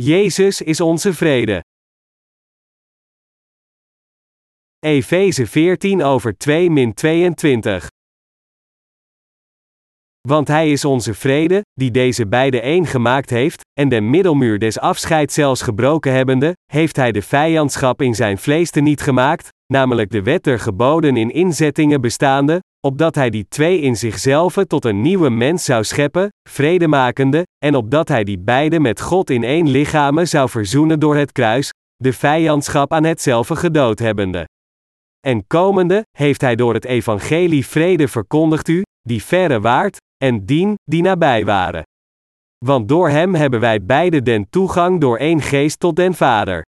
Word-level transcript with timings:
Jezus 0.00 0.62
is 0.62 0.80
onze 0.80 1.12
vrede. 1.12 1.64
Efeze 4.78 5.46
14 5.46 6.02
over 6.02 6.36
2 6.36 6.70
min 6.70 6.94
22. 6.94 7.88
Want 10.20 10.48
hij 10.48 10.70
is 10.70 10.84
onze 10.84 11.14
vrede, 11.14 11.60
die 11.74 11.90
deze 11.90 12.26
beide 12.26 12.60
één 12.60 12.86
gemaakt 12.86 13.30
heeft, 13.30 13.60
en 13.80 13.88
de 13.88 14.00
middelmuur 14.00 14.58
des 14.58 14.78
afscheids 14.78 15.34
zelfs 15.34 15.62
gebroken 15.62 16.12
hebbende, 16.12 16.52
heeft 16.72 16.96
hij 16.96 17.12
de 17.12 17.22
vijandschap 17.22 18.02
in 18.02 18.14
zijn 18.14 18.38
vlees 18.38 18.70
te 18.70 18.80
niet 18.80 19.00
gemaakt, 19.00 19.48
namelijk 19.72 20.10
de 20.10 20.22
wet 20.22 20.44
der 20.44 20.58
geboden 20.58 21.16
in 21.16 21.30
inzettingen 21.30 22.00
bestaande, 22.00 22.60
opdat 22.86 23.14
hij 23.14 23.30
die 23.30 23.46
twee 23.48 23.80
in 23.80 23.96
zichzelf 23.96 24.54
tot 24.66 24.84
een 24.84 25.00
nieuwe 25.00 25.30
mens 25.30 25.64
zou 25.64 25.84
scheppen, 25.84 26.28
vredemakende, 26.48 27.42
en 27.64 27.74
opdat 27.74 28.08
hij 28.08 28.24
die 28.24 28.38
beide 28.38 28.80
met 28.80 29.00
God 29.00 29.30
in 29.30 29.44
één 29.44 29.68
lichaam 29.68 30.26
zou 30.26 30.48
verzoenen 30.48 31.00
door 31.00 31.16
het 31.16 31.32
kruis, 31.32 31.70
de 31.96 32.12
vijandschap 32.12 32.92
aan 32.92 33.04
hetzelfde 33.04 33.56
gedood 33.56 33.98
hebbende. 33.98 34.44
En 35.26 35.46
komende, 35.46 36.02
heeft 36.16 36.40
hij 36.40 36.56
door 36.56 36.74
het 36.74 36.84
evangelie 36.84 37.66
vrede 37.66 38.08
verkondigd 38.08 38.68
u, 38.68 38.82
die 39.00 39.22
verre 39.22 39.60
waard, 39.60 39.96
en 40.24 40.44
dien, 40.44 40.74
die 40.84 41.02
nabij 41.02 41.44
waren. 41.44 41.82
Want 42.64 42.88
door 42.88 43.08
hem 43.08 43.34
hebben 43.34 43.60
wij 43.60 43.84
beide 43.84 44.22
den 44.22 44.50
toegang 44.50 45.00
door 45.00 45.18
één 45.18 45.40
geest 45.40 45.80
tot 45.80 45.96
den 45.96 46.14
Vader. 46.14 46.62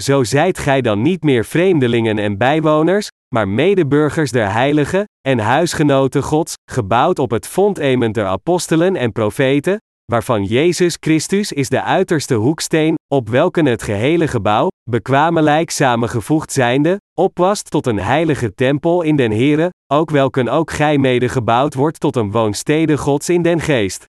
Zo 0.00 0.24
zijt 0.24 0.58
gij 0.58 0.80
dan 0.80 1.02
niet 1.02 1.22
meer 1.22 1.44
vreemdelingen 1.44 2.18
en 2.18 2.38
bijwoners, 2.38 3.08
maar 3.34 3.48
medeburgers 3.48 4.30
der 4.30 4.52
heiligen, 4.52 5.04
en 5.28 5.38
huisgenoten 5.38 6.22
Gods, 6.22 6.54
gebouwd 6.70 7.18
op 7.18 7.30
het 7.30 7.46
fondement 7.46 8.14
der 8.14 8.26
apostelen 8.26 8.96
en 8.96 9.12
profeten, 9.12 9.78
waarvan 10.04 10.44
Jezus 10.44 10.96
Christus 11.00 11.52
is 11.52 11.68
de 11.68 11.82
uiterste 11.82 12.34
hoeksteen, 12.34 12.94
op 13.14 13.28
welke 13.28 13.62
het 13.62 13.82
gehele 13.82 14.28
gebouw, 14.28 14.68
bekwamelijk 14.90 15.70
samengevoegd 15.70 16.52
zijnde, 16.52 16.96
opwast 17.18 17.70
tot 17.70 17.86
een 17.86 17.98
heilige 17.98 18.54
tempel 18.54 19.02
in 19.02 19.16
den 19.16 19.30
Here, 19.30 19.70
ook 19.92 20.10
welken 20.10 20.48
ook 20.48 20.70
gij 20.70 20.98
mede 20.98 21.28
gebouwd 21.28 21.74
wordt 21.74 22.00
tot 22.00 22.16
een 22.16 22.30
woonstede 22.30 22.98
Gods 22.98 23.28
in 23.28 23.42
den 23.42 23.60
geest. 23.60 24.04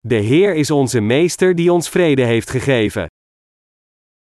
De 0.00 0.14
Heer 0.14 0.54
is 0.54 0.70
onze 0.70 1.00
Meester 1.00 1.54
die 1.54 1.72
ons 1.72 1.88
vrede 1.88 2.22
heeft 2.22 2.50
gegeven. 2.50 3.06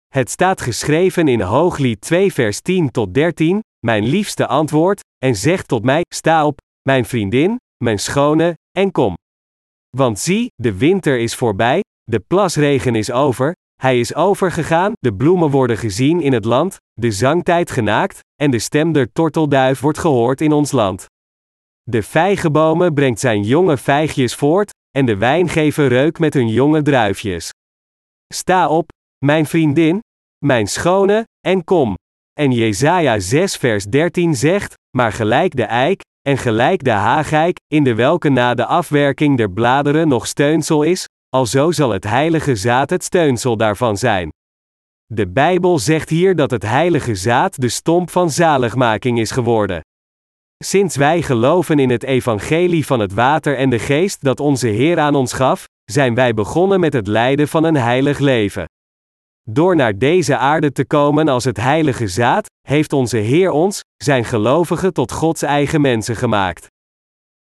Het 0.09 0.31
staat 0.31 0.61
geschreven 0.61 1.28
in 1.28 1.41
Hooglied 1.41 2.00
2 2.00 2.33
vers 2.33 2.61
10 2.61 2.91
tot 2.91 3.14
13, 3.14 3.61
mijn 3.86 4.05
liefste 4.05 4.47
antwoord, 4.47 5.00
en 5.19 5.34
zegt 5.34 5.69
tot 5.69 5.84
mij, 5.84 6.03
sta 6.14 6.47
op, 6.47 6.59
mijn 6.83 7.05
vriendin, 7.05 7.56
mijn 7.84 7.98
schone, 7.98 8.55
en 8.79 8.91
kom. 8.91 9.15
Want 9.97 10.19
zie, 10.19 10.48
de 10.55 10.79
winter 10.79 11.19
is 11.19 11.34
voorbij, 11.34 11.81
de 12.03 12.21
plasregen 12.21 12.95
is 12.95 13.11
over, 13.11 13.53
hij 13.83 14.01
is 14.01 14.15
overgegaan, 14.15 14.93
de 14.98 15.15
bloemen 15.15 15.51
worden 15.51 15.79
gezien 15.79 16.21
in 16.21 16.33
het 16.33 16.45
land, 16.45 16.77
de 16.93 17.11
zangtijd 17.11 17.71
genaakt, 17.71 18.21
en 18.43 18.51
de 18.51 18.59
stem 18.59 18.93
der 18.93 19.12
tortelduif 19.12 19.81
wordt 19.81 19.99
gehoord 19.99 20.41
in 20.41 20.53
ons 20.53 20.73
land. 20.73 21.06
De 21.83 22.03
vijgenbomen 22.03 22.95
brengt 22.95 23.21
zijn 23.21 23.43
jonge 23.43 23.77
vijgjes 23.77 24.34
voort, 24.34 24.71
en 24.91 25.06
de 25.06 25.17
wijngever 25.17 25.89
reuk 25.89 26.19
met 26.19 26.34
hun 26.34 26.49
jonge 26.49 26.83
druifjes. 26.83 27.51
Sta 28.34 28.69
op, 28.69 28.89
mijn 29.25 29.47
vriendin, 29.47 30.01
mijn 30.45 30.67
schone, 30.67 31.25
en 31.47 31.65
kom. 31.65 31.95
En 32.33 32.53
Jesaja 32.53 33.19
6 33.19 33.56
vers 33.56 33.84
13 33.84 34.34
zegt, 34.34 34.75
maar 34.97 35.12
gelijk 35.12 35.56
de 35.56 35.65
eik, 35.65 36.01
en 36.29 36.39
gelijk 36.39 36.84
de 36.84 36.91
haagijk, 36.91 37.61
in 37.69 37.84
de 37.84 37.95
welke 37.95 38.29
na 38.29 38.55
de 38.55 38.67
afwerking 38.67 39.37
der 39.37 39.51
bladeren 39.51 40.09
nog 40.09 40.27
steunsel 40.27 40.83
is, 40.83 41.09
alzo 41.29 41.71
zal 41.71 41.91
het 41.91 42.05
heilige 42.05 42.57
zaad 42.57 42.91
het 42.91 43.05
steunsel 43.05 43.57
daarvan 43.57 43.97
zijn. 43.97 44.33
De 45.06 45.29
Bijbel 45.29 45.79
zegt 45.79 46.09
hier 46.09 46.37
dat 46.37 46.50
het 46.50 46.62
heilige 46.62 47.15
zaad 47.15 47.61
de 47.61 47.69
stomp 47.69 48.11
van 48.11 48.31
zaligmaking 48.31 49.19
is 49.19 49.31
geworden. 49.31 49.81
Sinds 50.65 50.97
wij 50.97 51.22
geloven 51.22 51.78
in 51.78 51.91
het 51.91 52.03
evangelie 52.03 52.87
van 52.87 53.00
het 53.00 53.12
water 53.12 53.56
en 53.56 53.71
de 53.71 53.78
geest 53.78 54.22
dat 54.22 54.41
onze 54.41 54.69
Heer 54.69 54.99
aan 54.99 55.15
ons 55.15 55.33
gaf, 55.33 55.65
zijn 55.84 56.15
wij 56.15 56.34
begonnen 56.34 56.81
met 56.81 56.93
het 56.93 57.06
lijden 57.06 57.49
van 57.49 57.65
een 57.65 57.77
heilig 57.77 58.19
leven. 58.19 58.65
Door 59.50 59.77
naar 59.77 59.99
deze 59.99 60.37
aarde 60.37 60.72
te 60.72 60.84
komen 60.84 61.28
als 61.28 61.44
het 61.44 61.56
heilige 61.56 62.06
zaad, 62.06 62.47
heeft 62.69 62.93
onze 62.93 63.17
Heer 63.17 63.51
ons, 63.51 63.84
zijn 63.97 64.25
gelovigen, 64.25 64.93
tot 64.93 65.12
Gods 65.12 65.43
eigen 65.43 65.81
mensen 65.81 66.17
gemaakt. 66.17 66.67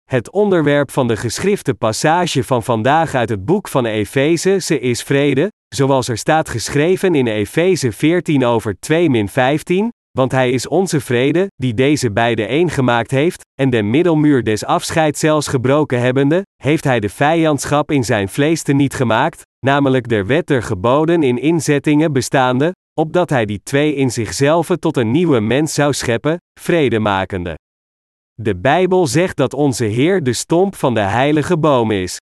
Het 0.05 0.31
onderwerp 0.31 0.91
van 0.91 1.09
de 1.09 1.17
geschrifte 1.17 1.75
passage 1.75 2.45
van 2.45 2.63
vandaag 2.63 3.15
uit 3.15 3.29
het 3.29 3.45
boek 3.45 3.69
van 3.69 3.85
Efeze 3.87 4.59
ze 4.61 4.81
is 4.81 5.03
vrede, 5.03 5.53
zoals 5.75 6.09
er 6.09 6.19
staat 6.19 6.49
geschreven 6.49 7.15
in 7.15 7.27
Efeze 7.27 7.93
14 7.93 8.45
over 8.45 8.77
2 8.79 9.29
15, 9.29 9.93
want 10.11 10.33
hij 10.33 10.51
is 10.51 10.69
onze 10.69 11.01
vrede, 11.01 11.47
die 11.55 11.75
deze 11.75 12.13
beide 12.13 12.47
één 12.47 12.71
gemaakt 12.71 13.11
heeft, 13.11 13.45
en 13.61 13.71
de 13.71 13.83
middelmuur 13.83 14.45
des 14.45 14.65
afscheids 14.65 15.21
zelfs 15.21 15.49
gebroken 15.49 16.01
hebbende, 16.01 16.43
heeft 16.63 16.85
hij 16.85 17.01
de 17.01 17.09
vijandschap 17.09 17.91
in 17.91 18.05
zijn 18.05 18.29
vlees 18.29 18.63
te 18.63 18.73
niet 18.73 18.95
gemaakt, 18.95 19.43
namelijk 19.67 20.09
der 20.09 20.27
wet 20.27 20.47
der 20.47 20.63
geboden 20.63 21.23
in 21.23 21.39
inzettingen 21.39 22.13
bestaande, 22.13 22.73
opdat 22.99 23.31
hij 23.31 23.45
die 23.45 23.61
twee 23.63 23.95
in 23.95 24.11
zichzelf 24.11 24.69
tot 24.79 24.97
een 24.97 25.11
nieuwe 25.11 25.41
mens 25.41 25.75
zou 25.75 25.93
scheppen, 25.93 26.37
vrede 26.61 26.99
makende. 26.99 27.55
De 28.35 28.57
Bijbel 28.57 29.07
zegt 29.07 29.37
dat 29.37 29.55
onze 29.55 29.85
Heer 29.85 30.23
de 30.23 30.33
stomp 30.33 30.75
van 30.75 30.95
de 30.95 31.01
heilige 31.01 31.59
boom 31.59 31.91
is. 31.91 32.19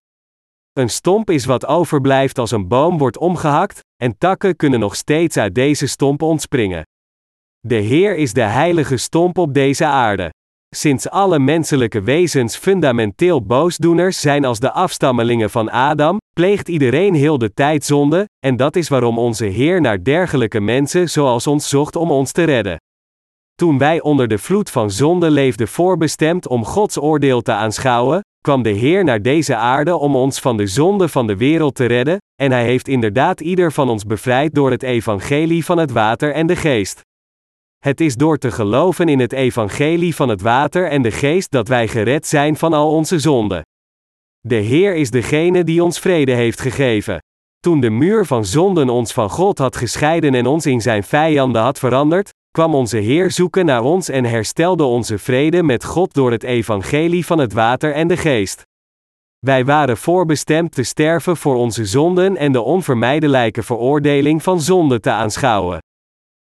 Een 0.72 0.90
stomp 0.90 1.30
is 1.30 1.44
wat 1.44 1.66
overblijft 1.66 2.38
als 2.38 2.50
een 2.50 2.68
boom 2.68 2.98
wordt 2.98 3.18
omgehakt, 3.18 3.80
en 4.02 4.18
takken 4.18 4.56
kunnen 4.56 4.80
nog 4.80 4.96
steeds 4.96 5.36
uit 5.36 5.54
deze 5.54 5.86
stomp 5.86 6.22
ontspringen. 6.22 6.82
De 7.60 7.74
Heer 7.74 8.16
is 8.16 8.32
de 8.32 8.42
heilige 8.42 8.96
stomp 8.96 9.38
op 9.38 9.54
deze 9.54 9.86
aarde. 9.86 10.30
Sinds 10.76 11.10
alle 11.10 11.38
menselijke 11.38 12.02
wezens 12.02 12.56
fundamenteel 12.56 13.42
boosdoeners 13.42 14.20
zijn 14.20 14.44
als 14.44 14.58
de 14.58 14.72
afstammelingen 14.72 15.50
van 15.50 15.70
Adam, 15.70 16.18
pleegt 16.32 16.68
iedereen 16.68 17.14
heel 17.14 17.38
de 17.38 17.52
tijd 17.52 17.84
zonde, 17.84 18.28
en 18.46 18.56
dat 18.56 18.76
is 18.76 18.88
waarom 18.88 19.18
onze 19.18 19.44
Heer 19.44 19.80
naar 19.80 20.04
dergelijke 20.04 20.60
mensen 20.60 21.10
zoals 21.10 21.46
ons 21.46 21.68
zocht 21.68 21.96
om 21.96 22.10
ons 22.10 22.32
te 22.32 22.44
redden. 22.44 22.76
Toen 23.54 23.78
wij 23.78 24.00
onder 24.00 24.28
de 24.28 24.38
vloed 24.38 24.70
van 24.70 24.90
zonde 24.90 25.30
leefden 25.30 25.68
voorbestemd 25.68 26.48
om 26.48 26.64
Gods 26.64 26.98
oordeel 26.98 27.42
te 27.42 27.52
aanschouwen, 27.52 28.20
kwam 28.40 28.62
de 28.62 28.70
Heer 28.70 29.04
naar 29.04 29.22
deze 29.22 29.56
aarde 29.56 29.96
om 29.96 30.16
ons 30.16 30.40
van 30.40 30.56
de 30.56 30.66
zonde 30.66 31.08
van 31.08 31.26
de 31.26 31.36
wereld 31.36 31.74
te 31.74 31.86
redden, 31.86 32.18
en 32.42 32.52
Hij 32.52 32.64
heeft 32.64 32.88
inderdaad 32.88 33.40
ieder 33.40 33.72
van 33.72 33.88
ons 33.88 34.04
bevrijd 34.04 34.54
door 34.54 34.70
het 34.70 34.82
evangelie 34.82 35.64
van 35.64 35.78
het 35.78 35.92
water 35.92 36.32
en 36.32 36.46
de 36.46 36.56
geest. 36.56 37.00
Het 37.84 38.00
is 38.00 38.16
door 38.16 38.38
te 38.38 38.50
geloven 38.50 39.08
in 39.08 39.20
het 39.20 39.32
evangelie 39.32 40.14
van 40.14 40.28
het 40.28 40.40
water 40.40 40.88
en 40.88 41.02
de 41.02 41.10
geest 41.10 41.50
dat 41.50 41.68
wij 41.68 41.88
gered 41.88 42.26
zijn 42.26 42.56
van 42.56 42.72
al 42.72 42.90
onze 42.90 43.18
zonden. 43.18 43.62
De 44.40 44.54
Heer 44.54 44.94
is 44.94 45.10
degene 45.10 45.64
die 45.64 45.82
ons 45.82 45.98
vrede 45.98 46.32
heeft 46.32 46.60
gegeven. 46.60 47.18
Toen 47.60 47.80
de 47.80 47.90
muur 47.90 48.26
van 48.26 48.44
zonden 48.44 48.88
ons 48.88 49.12
van 49.12 49.30
God 49.30 49.58
had 49.58 49.76
gescheiden 49.76 50.34
en 50.34 50.46
ons 50.46 50.66
in 50.66 50.80
zijn 50.80 51.02
vijanden 51.02 51.62
had 51.62 51.78
veranderd, 51.78 52.30
kwam 52.50 52.74
onze 52.74 52.96
Heer 52.96 53.30
zoeken 53.30 53.64
naar 53.66 53.82
ons 53.82 54.08
en 54.08 54.24
herstelde 54.24 54.84
onze 54.84 55.18
vrede 55.18 55.62
met 55.62 55.84
God 55.84 56.14
door 56.14 56.30
het 56.30 56.42
evangelie 56.42 57.26
van 57.26 57.38
het 57.38 57.52
water 57.52 57.92
en 57.92 58.08
de 58.08 58.16
geest. 58.16 58.62
Wij 59.38 59.64
waren 59.64 59.96
voorbestemd 59.96 60.72
te 60.72 60.82
sterven 60.82 61.36
voor 61.36 61.54
onze 61.54 61.84
zonden 61.84 62.36
en 62.36 62.52
de 62.52 62.60
onvermijdelijke 62.60 63.62
veroordeling 63.62 64.42
van 64.42 64.60
zonde 64.60 65.00
te 65.00 65.10
aanschouwen. 65.10 65.78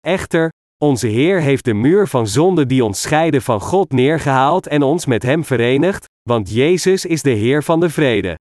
Echter, 0.01 0.51
onze 0.83 1.07
Heer 1.07 1.41
heeft 1.41 1.65
de 1.65 1.75
muur 1.75 2.09
van 2.09 2.27
zonde 2.27 2.67
die 2.67 2.85
ons 2.85 3.01
scheiden 3.01 3.43
van 3.43 3.61
God 3.61 3.93
neergehaald 3.93 4.67
en 4.67 4.83
ons 4.83 5.07
met 5.07 5.23
Hem 5.23 5.45
verenigd, 5.45 6.05
want 6.29 6.51
Jezus 6.51 7.05
is 7.05 7.23
de 7.23 7.31
Heer 7.31 7.63
van 7.63 7.81
de 7.81 7.91
vrede. 7.91 8.39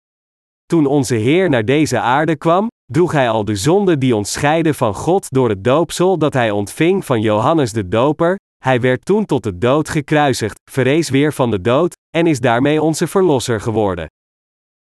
Toen 0.66 0.86
onze 0.86 1.14
Heer 1.14 1.48
naar 1.48 1.64
deze 1.64 2.00
aarde 2.00 2.36
kwam, 2.36 2.66
droeg 2.92 3.12
Hij 3.12 3.28
al 3.28 3.44
de 3.44 3.56
zonde 3.56 3.98
die 3.98 4.16
ons 4.16 4.32
scheiden 4.32 4.74
van 4.74 4.94
God 4.94 5.26
door 5.30 5.48
het 5.48 5.64
doopsel 5.64 6.18
dat 6.18 6.32
Hij 6.32 6.50
ontving 6.50 7.04
van 7.04 7.20
Johannes 7.20 7.72
de 7.72 7.88
Doper, 7.88 8.38
Hij 8.64 8.80
werd 8.80 9.04
toen 9.04 9.24
tot 9.24 9.42
de 9.42 9.58
dood 9.58 9.88
gekruisigd, 9.88 10.60
verrees 10.70 11.10
weer 11.10 11.32
van 11.32 11.50
de 11.50 11.60
dood, 11.60 11.92
en 12.16 12.26
is 12.26 12.40
daarmee 12.40 12.82
onze 12.82 13.06
Verlosser 13.06 13.60
geworden. 13.60 14.06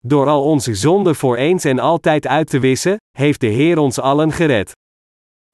Door 0.06 0.26
al 0.26 0.44
onze 0.44 0.74
zonden 0.74 1.14
voor 1.14 1.36
eens 1.36 1.64
en 1.64 1.78
altijd 1.78 2.26
uit 2.26 2.50
te 2.50 2.58
wissen, 2.58 2.96
heeft 3.18 3.40
de 3.40 3.46
Heer 3.46 3.78
ons 3.78 3.98
allen 3.98 4.32
gered. 4.32 4.72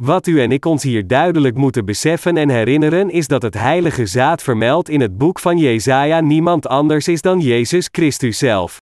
Wat 0.03 0.27
u 0.27 0.41
en 0.41 0.53
ik 0.53 0.65
ons 0.65 0.83
hier 0.83 1.07
duidelijk 1.07 1.57
moeten 1.57 1.85
beseffen 1.85 2.37
en 2.37 2.49
herinneren 2.49 3.11
is 3.11 3.27
dat 3.27 3.43
het 3.43 3.55
heilige 3.55 4.07
zaad 4.07 4.43
vermeld 4.43 4.89
in 4.89 5.01
het 5.01 5.19
boek 5.19 5.39
van 5.39 5.59
Jesaja 5.59 6.21
niemand 6.21 6.67
anders 6.67 7.09
is 7.09 7.23
dan 7.23 7.41
Jezus 7.41 7.89
Christus 7.93 8.39
zelf. 8.39 8.81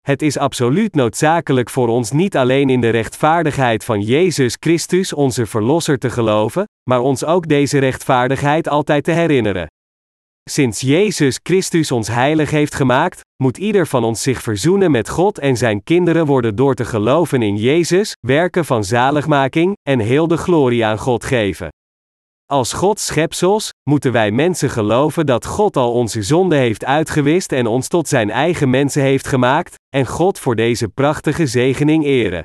Het 0.00 0.22
is 0.22 0.38
absoluut 0.38 0.94
noodzakelijk 0.94 1.70
voor 1.70 1.88
ons 1.88 2.10
niet 2.10 2.36
alleen 2.36 2.70
in 2.70 2.80
de 2.80 2.88
rechtvaardigheid 2.88 3.84
van 3.84 4.00
Jezus 4.00 4.56
Christus 4.60 5.12
onze 5.12 5.46
Verlosser 5.46 5.98
te 5.98 6.10
geloven, 6.10 6.64
maar 6.90 7.00
ons 7.00 7.24
ook 7.24 7.48
deze 7.48 7.78
rechtvaardigheid 7.78 8.68
altijd 8.68 9.04
te 9.04 9.12
herinneren. 9.12 9.66
Sinds 10.50 10.80
Jezus 10.80 11.40
Christus 11.42 11.92
ons 11.92 12.08
heilig 12.08 12.50
heeft 12.50 12.74
gemaakt, 12.74 13.20
moet 13.42 13.58
ieder 13.58 13.86
van 13.86 14.04
ons 14.04 14.22
zich 14.22 14.42
verzoenen 14.42 14.90
met 14.90 15.08
God 15.08 15.38
en 15.38 15.56
zijn 15.56 15.82
kinderen 15.82 16.26
worden 16.26 16.56
door 16.56 16.74
te 16.74 16.84
geloven 16.84 17.42
in 17.42 17.56
Jezus, 17.56 18.16
werken 18.20 18.64
van 18.64 18.84
zaligmaking, 18.84 19.76
en 19.82 19.98
heel 19.98 20.28
de 20.28 20.36
glorie 20.36 20.84
aan 20.84 20.98
God 20.98 21.24
geven. 21.24 21.68
Als 22.52 22.72
Gods 22.72 23.06
schepsels, 23.06 23.70
moeten 23.88 24.12
wij 24.12 24.30
mensen 24.30 24.70
geloven 24.70 25.26
dat 25.26 25.46
God 25.46 25.76
al 25.76 25.92
onze 25.92 26.22
zonde 26.22 26.56
heeft 26.56 26.84
uitgewist 26.84 27.52
en 27.52 27.66
ons 27.66 27.88
tot 27.88 28.08
zijn 28.08 28.30
eigen 28.30 28.70
mensen 28.70 29.02
heeft 29.02 29.26
gemaakt, 29.26 29.74
en 29.88 30.06
God 30.06 30.38
voor 30.38 30.56
deze 30.56 30.88
prachtige 30.88 31.46
zegening 31.46 32.04
eren. 32.04 32.42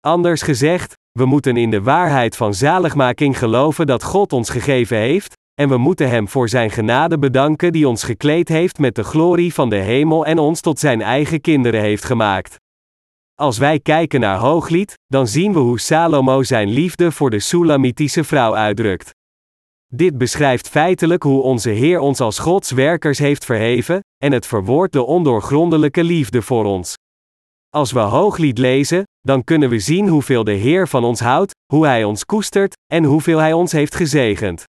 Anders 0.00 0.42
gezegd, 0.42 0.92
we 1.18 1.24
moeten 1.24 1.56
in 1.56 1.70
de 1.70 1.82
waarheid 1.82 2.36
van 2.36 2.54
zaligmaking 2.54 3.38
geloven 3.38 3.86
dat 3.86 4.02
God 4.02 4.32
ons 4.32 4.50
gegeven 4.50 4.96
heeft, 4.96 5.34
en 5.54 5.68
we 5.68 5.76
moeten 5.76 6.08
Hem 6.08 6.28
voor 6.28 6.48
Zijn 6.48 6.70
genade 6.70 7.18
bedanken 7.18 7.72
die 7.72 7.88
ons 7.88 8.02
gekleed 8.02 8.48
heeft 8.48 8.78
met 8.78 8.94
de 8.94 9.04
glorie 9.04 9.54
van 9.54 9.70
de 9.70 9.76
hemel 9.76 10.26
en 10.26 10.38
ons 10.38 10.60
tot 10.60 10.78
Zijn 10.78 11.02
eigen 11.02 11.40
kinderen 11.40 11.80
heeft 11.80 12.04
gemaakt. 12.04 12.56
Als 13.34 13.58
wij 13.58 13.80
kijken 13.80 14.20
naar 14.20 14.38
Hooglied, 14.38 14.94
dan 15.06 15.26
zien 15.26 15.52
we 15.52 15.58
hoe 15.58 15.80
Salomo 15.80 16.42
zijn 16.42 16.68
liefde 16.68 17.12
voor 17.12 17.30
de 17.30 17.38
Sulamitische 17.38 18.24
vrouw 18.24 18.54
uitdrukt. 18.54 19.10
Dit 19.86 20.18
beschrijft 20.18 20.68
feitelijk 20.68 21.22
hoe 21.22 21.42
onze 21.42 21.70
Heer 21.70 21.98
ons 21.98 22.20
als 22.20 22.38
Gods 22.38 22.70
werkers 22.70 23.18
heeft 23.18 23.44
verheven, 23.44 24.00
en 24.24 24.32
het 24.32 24.46
verwoordt 24.46 24.92
de 24.92 25.02
ondoorgrondelijke 25.02 26.04
liefde 26.04 26.42
voor 26.42 26.64
ons. 26.64 26.94
Als 27.70 27.92
we 27.92 27.98
Hooglied 27.98 28.58
lezen, 28.58 29.02
dan 29.20 29.44
kunnen 29.44 29.68
we 29.68 29.78
zien 29.78 30.08
hoeveel 30.08 30.44
de 30.44 30.52
Heer 30.52 30.88
van 30.88 31.04
ons 31.04 31.20
houdt, 31.20 31.52
hoe 31.72 31.86
Hij 31.86 32.04
ons 32.04 32.24
koestert, 32.24 32.74
en 32.92 33.04
hoeveel 33.04 33.38
Hij 33.38 33.52
ons 33.52 33.72
heeft 33.72 33.94
gezegend. 33.94 34.64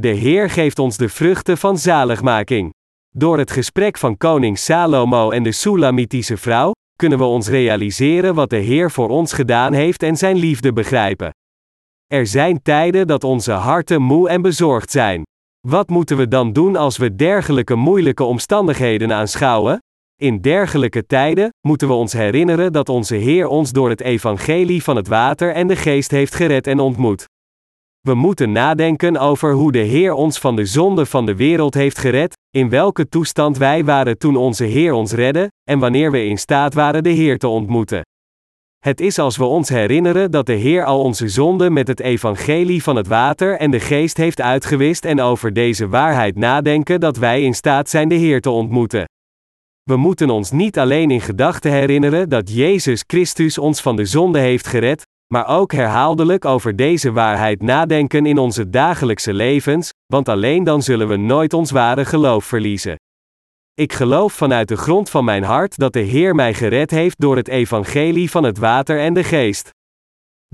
De 0.00 0.08
Heer 0.08 0.50
geeft 0.50 0.78
ons 0.78 0.96
de 0.96 1.08
vruchten 1.08 1.58
van 1.58 1.78
zaligmaking. 1.78 2.70
Door 3.14 3.38
het 3.38 3.50
gesprek 3.50 3.98
van 3.98 4.16
koning 4.16 4.58
Salomo 4.58 5.30
en 5.30 5.42
de 5.42 5.52
Sulamitische 5.52 6.36
vrouw, 6.36 6.72
kunnen 6.96 7.18
we 7.18 7.24
ons 7.24 7.48
realiseren 7.48 8.34
wat 8.34 8.50
de 8.50 8.56
Heer 8.56 8.90
voor 8.90 9.08
ons 9.08 9.32
gedaan 9.32 9.72
heeft 9.72 10.02
en 10.02 10.16
zijn 10.16 10.36
liefde 10.36 10.72
begrijpen. 10.72 11.30
Er 12.06 12.26
zijn 12.26 12.62
tijden 12.62 13.06
dat 13.06 13.24
onze 13.24 13.52
harten 13.52 14.02
moe 14.02 14.28
en 14.28 14.42
bezorgd 14.42 14.90
zijn. 14.90 15.22
Wat 15.68 15.88
moeten 15.88 16.16
we 16.16 16.28
dan 16.28 16.52
doen 16.52 16.76
als 16.76 16.96
we 16.96 17.14
dergelijke 17.14 17.74
moeilijke 17.74 18.24
omstandigheden 18.24 19.12
aanschouwen? 19.12 19.78
In 20.20 20.40
dergelijke 20.40 21.06
tijden 21.06 21.48
moeten 21.66 21.88
we 21.88 21.94
ons 21.94 22.12
herinneren 22.12 22.72
dat 22.72 22.88
onze 22.88 23.14
Heer 23.14 23.46
ons 23.46 23.72
door 23.72 23.88
het 23.88 24.00
evangelie 24.00 24.82
van 24.82 24.96
het 24.96 25.08
water 25.08 25.52
en 25.52 25.66
de 25.66 25.76
geest 25.76 26.10
heeft 26.10 26.34
gered 26.34 26.66
en 26.66 26.80
ontmoet. 26.80 27.26
We 28.06 28.14
moeten 28.14 28.52
nadenken 28.52 29.16
over 29.16 29.52
hoe 29.52 29.72
de 29.72 29.78
Heer 29.78 30.12
ons 30.12 30.38
van 30.38 30.56
de 30.56 30.66
zonde 30.66 31.06
van 31.06 31.26
de 31.26 31.36
wereld 31.36 31.74
heeft 31.74 31.98
gered, 31.98 32.36
in 32.50 32.68
welke 32.68 33.08
toestand 33.08 33.56
wij 33.56 33.84
waren 33.84 34.18
toen 34.18 34.36
onze 34.36 34.64
Heer 34.64 34.92
ons 34.92 35.12
redde, 35.12 35.50
en 35.64 35.78
wanneer 35.78 36.10
we 36.10 36.24
in 36.24 36.38
staat 36.38 36.74
waren 36.74 37.02
de 37.02 37.10
Heer 37.10 37.38
te 37.38 37.48
ontmoeten. 37.48 38.00
Het 38.78 39.00
is 39.00 39.18
als 39.18 39.36
we 39.36 39.44
ons 39.44 39.68
herinneren 39.68 40.30
dat 40.30 40.46
de 40.46 40.52
Heer 40.52 40.84
al 40.84 41.02
onze 41.02 41.28
zonden 41.28 41.72
met 41.72 41.88
het 41.88 42.00
evangelie 42.00 42.82
van 42.82 42.96
het 42.96 43.06
water 43.06 43.58
en 43.58 43.70
de 43.70 43.80
geest 43.80 44.16
heeft 44.16 44.40
uitgewist 44.40 45.04
en 45.04 45.20
over 45.20 45.52
deze 45.52 45.88
waarheid 45.88 46.36
nadenken 46.36 47.00
dat 47.00 47.16
wij 47.16 47.42
in 47.42 47.54
staat 47.54 47.88
zijn 47.88 48.08
de 48.08 48.14
Heer 48.14 48.40
te 48.40 48.50
ontmoeten. 48.50 49.04
We 49.82 49.96
moeten 49.96 50.30
ons 50.30 50.50
niet 50.50 50.78
alleen 50.78 51.10
in 51.10 51.20
gedachten 51.20 51.72
herinneren 51.72 52.28
dat 52.28 52.54
Jezus 52.54 53.04
Christus 53.06 53.58
ons 53.58 53.80
van 53.80 53.96
de 53.96 54.04
zonde 54.04 54.38
heeft 54.38 54.66
gered, 54.66 55.05
maar 55.34 55.46
ook 55.46 55.72
herhaaldelijk 55.72 56.44
over 56.44 56.76
deze 56.76 57.12
waarheid 57.12 57.62
nadenken 57.62 58.26
in 58.26 58.38
onze 58.38 58.70
dagelijkse 58.70 59.32
levens, 59.32 59.90
want 60.06 60.28
alleen 60.28 60.64
dan 60.64 60.82
zullen 60.82 61.08
we 61.08 61.16
nooit 61.16 61.52
ons 61.52 61.70
ware 61.70 62.04
geloof 62.04 62.44
verliezen. 62.44 62.96
Ik 63.74 63.92
geloof 63.92 64.32
vanuit 64.32 64.68
de 64.68 64.76
grond 64.76 65.10
van 65.10 65.24
mijn 65.24 65.42
hart 65.42 65.76
dat 65.76 65.92
de 65.92 66.00
Heer 66.00 66.34
mij 66.34 66.54
gered 66.54 66.90
heeft 66.90 67.20
door 67.20 67.36
het 67.36 67.48
evangelie 67.48 68.30
van 68.30 68.44
het 68.44 68.58
water 68.58 69.00
en 69.00 69.14
de 69.14 69.24
geest. 69.24 69.70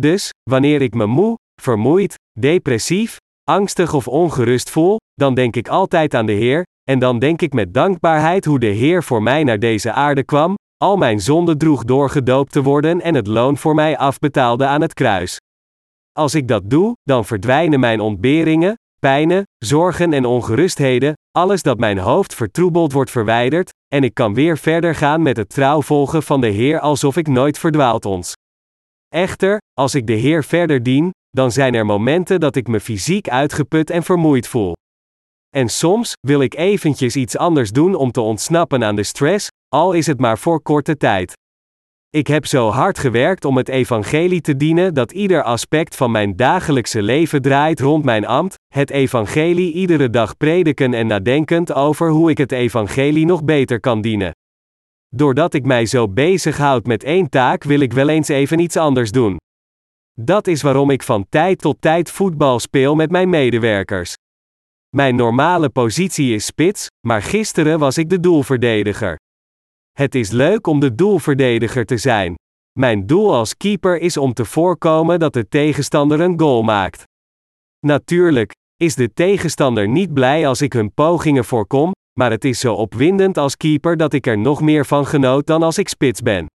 Dus, 0.01 0.31
wanneer 0.51 0.83
ik 0.83 0.95
me 0.95 1.07
moe, 1.07 1.35
vermoeid, 1.61 2.15
depressief, 2.39 3.17
angstig 3.45 3.95
of 3.95 4.09
ongerust 4.09 4.71
voel, 4.71 4.97
dan 5.15 5.35
denk 5.35 5.57
ik 5.57 5.69
altijd 5.69 6.15
aan 6.15 6.27
de 6.27 6.33
Heer, 6.33 6.63
en 6.91 6.99
dan 6.99 7.19
denk 7.19 7.43
ik 7.43 7.53
met 7.53 7.75
dankbaarheid 7.75 8.45
hoe 8.45 8.59
de 8.59 8.67
Heer 8.67 9.03
voor 9.03 9.23
mij 9.23 9.45
naar 9.45 9.59
deze 9.59 9.93
aarde 9.93 10.25
kwam, 10.25 10.55
al 10.83 10.97
mijn 10.97 11.21
zonden 11.21 11.59
droeg 11.59 11.85
door 11.85 12.11
gedoopt 12.11 12.53
te 12.53 12.63
worden 12.63 13.01
en 13.01 13.15
het 13.15 13.27
loon 13.27 13.57
voor 13.57 13.75
mij 13.75 13.99
afbetaalde 13.99 14.67
aan 14.67 14.81
het 14.81 14.95
kruis. 14.95 15.37
Als 16.13 16.35
ik 16.35 16.49
dat 16.49 16.71
doe, 16.71 16.97
dan 17.03 17.25
verdwijnen 17.25 17.81
mijn 17.81 18.01
ontberingen, 18.01 18.75
pijnen, 18.99 19.43
zorgen 19.59 20.13
en 20.13 20.25
ongerustheden, 20.25 21.13
alles 21.31 21.63
dat 21.63 21.79
mijn 21.79 21.99
hoofd 21.99 22.35
vertroebeld 22.35 22.93
wordt 22.93 23.11
verwijderd, 23.11 23.71
en 23.95 24.05
ik 24.05 24.15
kan 24.15 24.35
weer 24.35 24.59
verder 24.59 24.95
gaan 24.95 25.23
met 25.23 25.37
het 25.37 25.49
trouw 25.49 25.83
volgen 25.83 26.23
van 26.23 26.41
de 26.41 26.47
Heer 26.47 26.81
alsof 26.81 27.17
ik 27.17 27.29
nooit 27.29 27.59
verdwaald 27.59 28.05
ons. 28.05 28.33
Echter, 29.09 29.59
als 29.73 29.95
ik 29.95 30.07
de 30.07 30.13
Heer 30.13 30.45
verder 30.45 30.83
dien, 30.83 31.11
dan 31.31 31.53
zijn 31.53 31.75
er 31.75 31.87
momenten 31.87 32.41
dat 32.41 32.57
ik 32.57 32.69
me 32.69 32.81
fysiek 32.81 33.29
uitgeput 33.29 33.91
en 33.91 34.03
vermoeid 34.03 34.49
voel. 34.49 34.73
En 35.57 35.69
soms 35.69 36.13
wil 36.21 36.41
ik 36.41 36.55
eventjes 36.55 37.17
iets 37.17 37.37
anders 37.37 37.71
doen 37.71 37.95
om 37.95 38.11
te 38.11 38.21
ontsnappen 38.21 38.85
aan 38.85 38.97
de 38.97 39.03
stress, 39.03 39.49
al 39.73 39.93
is 39.93 40.07
het 40.07 40.21
maar 40.21 40.39
voor 40.39 40.63
korte 40.63 40.97
tijd. 40.97 41.33
Ik 42.11 42.27
heb 42.27 42.47
zo 42.47 42.69
hard 42.69 42.99
gewerkt 42.99 43.45
om 43.45 43.57
het 43.57 43.69
evangelie 43.69 44.41
te 44.41 44.57
dienen 44.57 44.95
dat 44.95 45.13
ieder 45.13 45.43
aspect 45.43 45.97
van 45.97 46.11
mijn 46.11 46.37
dagelijkse 46.37 47.03
leven 47.03 47.43
draait 47.43 47.81
rond 47.81 48.05
mijn 48.05 48.27
ambt, 48.27 48.55
het 48.75 48.91
evangelie 48.91 49.73
iedere 49.73 50.11
dag 50.11 50.37
prediken 50.37 50.95
en 50.95 51.07
nadenkend 51.07 51.73
over 51.73 52.11
hoe 52.11 52.31
ik 52.31 52.39
het 52.39 52.53
evangelie 52.53 53.27
nog 53.27 53.45
beter 53.45 53.81
kan 53.81 54.01
dienen. 54.01 54.31
Doordat 55.09 55.55
ik 55.55 55.65
mij 55.65 55.87
zo 55.87 56.09
bezighoud 56.09 56.87
met 56.87 57.05
één 57.05 57.29
taak 57.29 57.65
wil 57.65 57.81
ik 57.81 57.93
wel 57.93 58.09
eens 58.09 58.29
even 58.29 58.59
iets 58.59 58.77
anders 58.77 59.11
doen. 59.11 59.37
Dat 60.21 60.47
is 60.47 60.63
waarom 60.63 60.91
ik 60.91 61.03
van 61.03 61.27
tijd 61.29 61.59
tot 61.59 61.81
tijd 61.81 62.11
voetbal 62.11 62.59
speel 62.59 62.95
met 62.95 63.11
mijn 63.11 63.29
medewerkers. 63.29 64.15
Mijn 64.89 65.17
normale 65.17 65.69
positie 65.69 66.35
is 66.35 66.45
spits, 66.45 66.87
maar 67.07 67.23
gisteren 67.23 67.79
was 67.79 67.99
ik 67.99 68.11
de 68.11 68.21
doelverdediger. 68.21 69.17
Het 69.93 70.15
is 70.15 70.31
leuk 70.31 70.67
om 70.67 70.81
de 70.81 70.95
doelverdediger 70.95 71.87
te 71.87 71.97
zijn. 71.97 72.35
Mijn 72.79 73.07
doel 73.07 73.35
als 73.35 73.57
keeper 73.57 74.01
is 74.01 74.17
om 74.17 74.33
te 74.33 74.45
voorkomen 74.45 75.19
dat 75.19 75.33
de 75.33 75.49
tegenstander 75.49 76.21
een 76.21 76.41
goal 76.41 76.63
maakt. 76.63 77.03
Natuurlijk 77.87 78.53
is 78.77 78.95
de 78.95 79.13
tegenstander 79.13 79.89
niet 79.89 80.13
blij 80.13 80.47
als 80.47 80.61
ik 80.63 80.73
hun 80.73 80.95
pogingen 80.95 81.45
voorkom, 81.45 81.91
maar 82.19 82.31
het 82.31 82.45
is 82.45 82.61
zo 82.61 82.75
opwindend 82.75 83.39
als 83.39 83.57
keeper 83.57 83.97
dat 83.97 84.13
ik 84.13 84.27
er 84.27 84.39
nog 84.39 84.61
meer 84.61 84.87
van 84.87 85.07
genoot 85.07 85.47
dan 85.47 85.63
als 85.63 85.79
ik 85.79 85.89
spits 85.89 86.21
ben. 86.21 86.47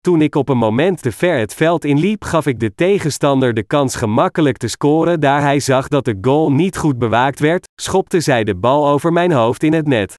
Toen 0.00 0.22
ik 0.22 0.34
op 0.34 0.48
een 0.48 0.58
moment 0.58 1.02
te 1.02 1.12
ver 1.12 1.38
het 1.38 1.54
veld 1.54 1.84
inliep, 1.84 2.24
gaf 2.24 2.46
ik 2.46 2.60
de 2.60 2.74
tegenstander 2.74 3.54
de 3.54 3.62
kans 3.62 3.94
gemakkelijk 3.94 4.56
te 4.56 4.68
scoren. 4.68 5.20
Daar 5.20 5.40
hij 5.40 5.60
zag 5.60 5.88
dat 5.88 6.04
de 6.04 6.18
goal 6.20 6.52
niet 6.52 6.76
goed 6.76 6.98
bewaakt 6.98 7.40
werd, 7.40 7.66
schopte 7.80 8.20
zij 8.20 8.44
de 8.44 8.54
bal 8.54 8.88
over 8.88 9.12
mijn 9.12 9.32
hoofd 9.32 9.62
in 9.62 9.72
het 9.72 9.86
net. 9.86 10.14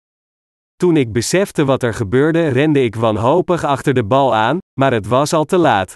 Toen 0.79 0.97
ik 0.97 1.11
besefte 1.11 1.65
wat 1.65 1.83
er 1.83 1.93
gebeurde, 1.93 2.47
rende 2.47 2.83
ik 2.83 2.95
wanhopig 2.95 3.63
achter 3.63 3.93
de 3.93 4.03
bal 4.03 4.35
aan, 4.35 4.57
maar 4.79 4.93
het 4.93 5.07
was 5.07 5.33
al 5.33 5.45
te 5.45 5.57
laat. 5.57 5.93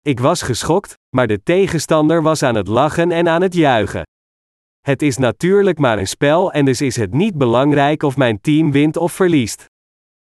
Ik 0.00 0.20
was 0.20 0.42
geschokt, 0.42 0.94
maar 1.16 1.26
de 1.26 1.42
tegenstander 1.42 2.22
was 2.22 2.42
aan 2.42 2.54
het 2.54 2.68
lachen 2.68 3.12
en 3.12 3.28
aan 3.28 3.42
het 3.42 3.54
juichen. 3.54 4.02
Het 4.80 5.02
is 5.02 5.16
natuurlijk 5.16 5.78
maar 5.78 5.98
een 5.98 6.06
spel 6.06 6.52
en 6.52 6.64
dus 6.64 6.80
is 6.80 6.96
het 6.96 7.12
niet 7.12 7.38
belangrijk 7.38 8.02
of 8.02 8.16
mijn 8.16 8.40
team 8.40 8.72
wint 8.72 8.96
of 8.96 9.12
verliest. 9.12 9.64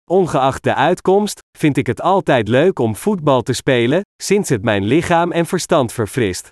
Ongeacht 0.09 0.63
de 0.63 0.75
uitkomst, 0.75 1.39
vind 1.57 1.77
ik 1.77 1.87
het 1.87 2.01
altijd 2.01 2.47
leuk 2.47 2.79
om 2.79 2.95
voetbal 2.95 3.41
te 3.41 3.53
spelen, 3.53 4.01
sinds 4.23 4.49
het 4.49 4.63
mijn 4.63 4.83
lichaam 4.83 5.31
en 5.31 5.45
verstand 5.45 5.93
verfrist. 5.93 6.49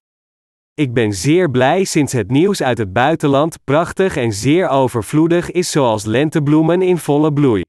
Ik 0.73 0.93
ben 0.93 1.13
zeer 1.13 1.51
blij 1.51 1.83
sinds 1.83 2.13
het 2.13 2.31
nieuws 2.31 2.63
uit 2.63 2.77
het 2.77 2.93
buitenland 2.93 3.57
prachtig 3.63 4.17
en 4.17 4.33
zeer 4.33 4.67
overvloedig 4.67 5.51
is 5.51 5.71
zoals 5.71 6.05
lentebloemen 6.05 6.81
in 6.81 6.97
volle 6.97 7.33
bloei. 7.33 7.61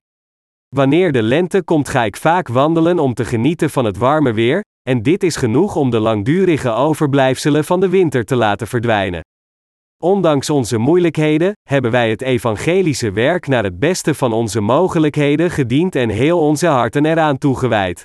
Wanneer 0.69 1.13
de 1.13 1.23
lente 1.23 1.63
komt 1.65 1.89
ga 1.89 2.05
ik 2.05 2.17
vaak 2.17 2.49
wandelen 2.49 2.99
om 2.99 3.15
te 3.15 3.25
genieten 3.25 3.71
van 3.71 3.85
het 3.85 3.97
warme 3.97 4.33
weer, 4.33 4.61
en 4.83 5.03
dit 5.03 5.23
is 5.23 5.37
genoeg 5.37 5.77
om 5.77 5.91
de 5.91 5.99
langdurige 5.99 6.71
overblijfselen 6.71 7.65
van 7.65 7.81
de 7.81 7.89
winter 7.89 8.25
te 8.25 8.37
laten 8.37 8.67
verdwijnen. 8.67 9.21
Ondanks 10.03 10.51
onze 10.51 10.79
moeilijkheden, 10.79 11.53
hebben 11.69 11.91
wij 11.91 12.11
het 12.11 12.23
evangelische 12.23 13.11
werk 13.11 13.47
naar 13.47 13.65
het 13.65 13.79
beste 13.79 14.15
van 14.15 14.33
onze 14.33 14.61
mogelijkheden 14.61 15.51
gediend 15.51 15.95
en 15.95 16.09
heel 16.09 16.39
onze 16.39 16.67
harten 16.67 17.07
eraan 17.07 17.39
toegewijd. 17.39 18.03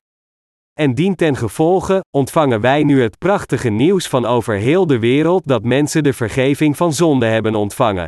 En 0.78 0.94
dien 0.94 1.16
ten 1.16 1.36
gevolge, 1.36 2.04
ontvangen 2.12 2.62
wij 2.62 2.84
nu 2.84 3.02
het 3.02 3.18
prachtige 3.18 3.70
nieuws 3.70 4.08
van 4.08 4.26
over 4.26 4.56
heel 4.56 4.88
de 4.88 5.00
wereld 5.00 5.48
dat 5.48 5.64
mensen 5.64 6.04
de 6.04 6.14
vergeving 6.14 6.78
van 6.78 6.94
zonde 6.94 7.26
hebben 7.26 7.56
ontvangen. 7.56 8.08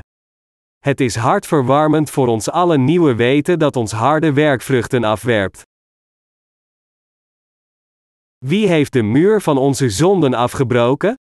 Het 0.79 1.01
is 1.01 1.15
hartverwarmend 1.15 2.09
voor 2.09 2.27
ons 2.27 2.49
allen 2.49 2.83
nieuwe 2.83 3.15
weten 3.15 3.59
dat 3.59 3.75
ons 3.75 3.91
harde 3.91 4.33
werkvruchten 4.33 5.03
afwerpt. 5.03 5.61
Wie 8.37 8.67
heeft 8.67 8.93
de 8.93 9.03
muur 9.03 9.41
van 9.41 9.57
onze 9.57 9.89
zonden 9.89 10.33
afgebroken? 10.33 11.17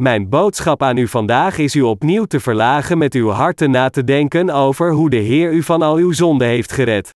Mijn 0.00 0.28
boodschap 0.28 0.82
aan 0.82 0.96
u 0.96 1.08
vandaag 1.08 1.58
is 1.58 1.74
u 1.74 1.80
opnieuw 1.80 2.24
te 2.24 2.40
verlagen 2.40 2.98
met 2.98 3.14
uw 3.14 3.28
harten 3.28 3.70
na 3.70 3.90
te 3.90 4.04
denken 4.04 4.50
over 4.50 4.92
hoe 4.92 5.10
de 5.10 5.16
Heer 5.16 5.52
u 5.52 5.62
van 5.62 5.82
al 5.82 5.96
uw 5.96 6.12
zonden 6.12 6.48
heeft 6.48 6.72
gered. 6.72 7.18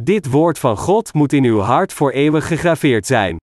Dit 0.00 0.30
woord 0.30 0.58
van 0.58 0.76
God 0.76 1.14
moet 1.14 1.32
in 1.32 1.44
uw 1.44 1.58
hart 1.58 1.92
voor 1.92 2.10
eeuwig 2.10 2.46
gegraveerd 2.46 3.06
zijn. 3.06 3.36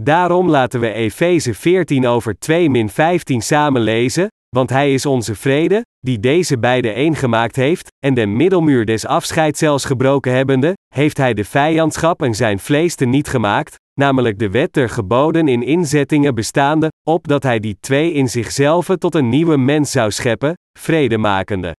Daarom 0.00 0.50
laten 0.50 0.80
we 0.80 0.92
Efeze 0.92 1.54
14 1.54 2.06
over 2.06 2.38
2 2.38 2.70
min 2.70 2.88
15 2.88 3.42
samen 3.42 3.80
lezen, 3.80 4.28
want 4.48 4.70
Hij 4.70 4.92
is 4.92 5.06
onze 5.06 5.34
vrede, 5.34 5.82
die 6.00 6.20
deze 6.20 6.58
beide 6.58 6.90
één 6.90 7.14
gemaakt 7.14 7.56
heeft, 7.56 7.88
en 7.98 8.14
de 8.14 8.26
middelmuur 8.26 8.84
des 8.84 9.06
afscheids 9.06 9.58
zelfs 9.58 9.84
gebroken 9.84 10.32
hebbende, 10.32 10.72
heeft 10.94 11.16
Hij 11.16 11.34
de 11.34 11.44
vijandschap 11.44 12.22
en 12.22 12.34
zijn 12.34 12.58
vlees 12.58 12.94
te 12.94 13.04
niet 13.04 13.28
gemaakt, 13.28 13.74
namelijk 14.00 14.38
de 14.38 14.50
wet 14.50 14.72
der 14.72 14.88
geboden 14.88 15.48
in 15.48 15.62
inzettingen 15.62 16.34
bestaande, 16.34 16.88
opdat 17.08 17.42
Hij 17.42 17.60
die 17.60 17.76
twee 17.80 18.12
in 18.12 18.28
zichzelf 18.28 18.86
tot 18.86 19.14
een 19.14 19.28
nieuwe 19.28 19.56
mens 19.56 19.90
zou 19.90 20.10
scheppen, 20.10 20.54
vredemakende. 20.78 21.74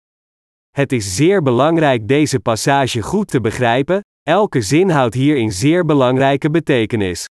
Het 0.76 0.92
is 0.92 1.16
zeer 1.16 1.42
belangrijk 1.42 2.08
deze 2.08 2.40
passage 2.40 3.02
goed 3.02 3.28
te 3.28 3.42
begrijpen, 3.42 4.00
elke 4.24 4.62
zin 4.62 4.90
houdt 4.90 5.14
hierin 5.14 5.52
zeer 5.52 5.86
belangrijke 5.86 6.50
betekenis. 6.50 7.26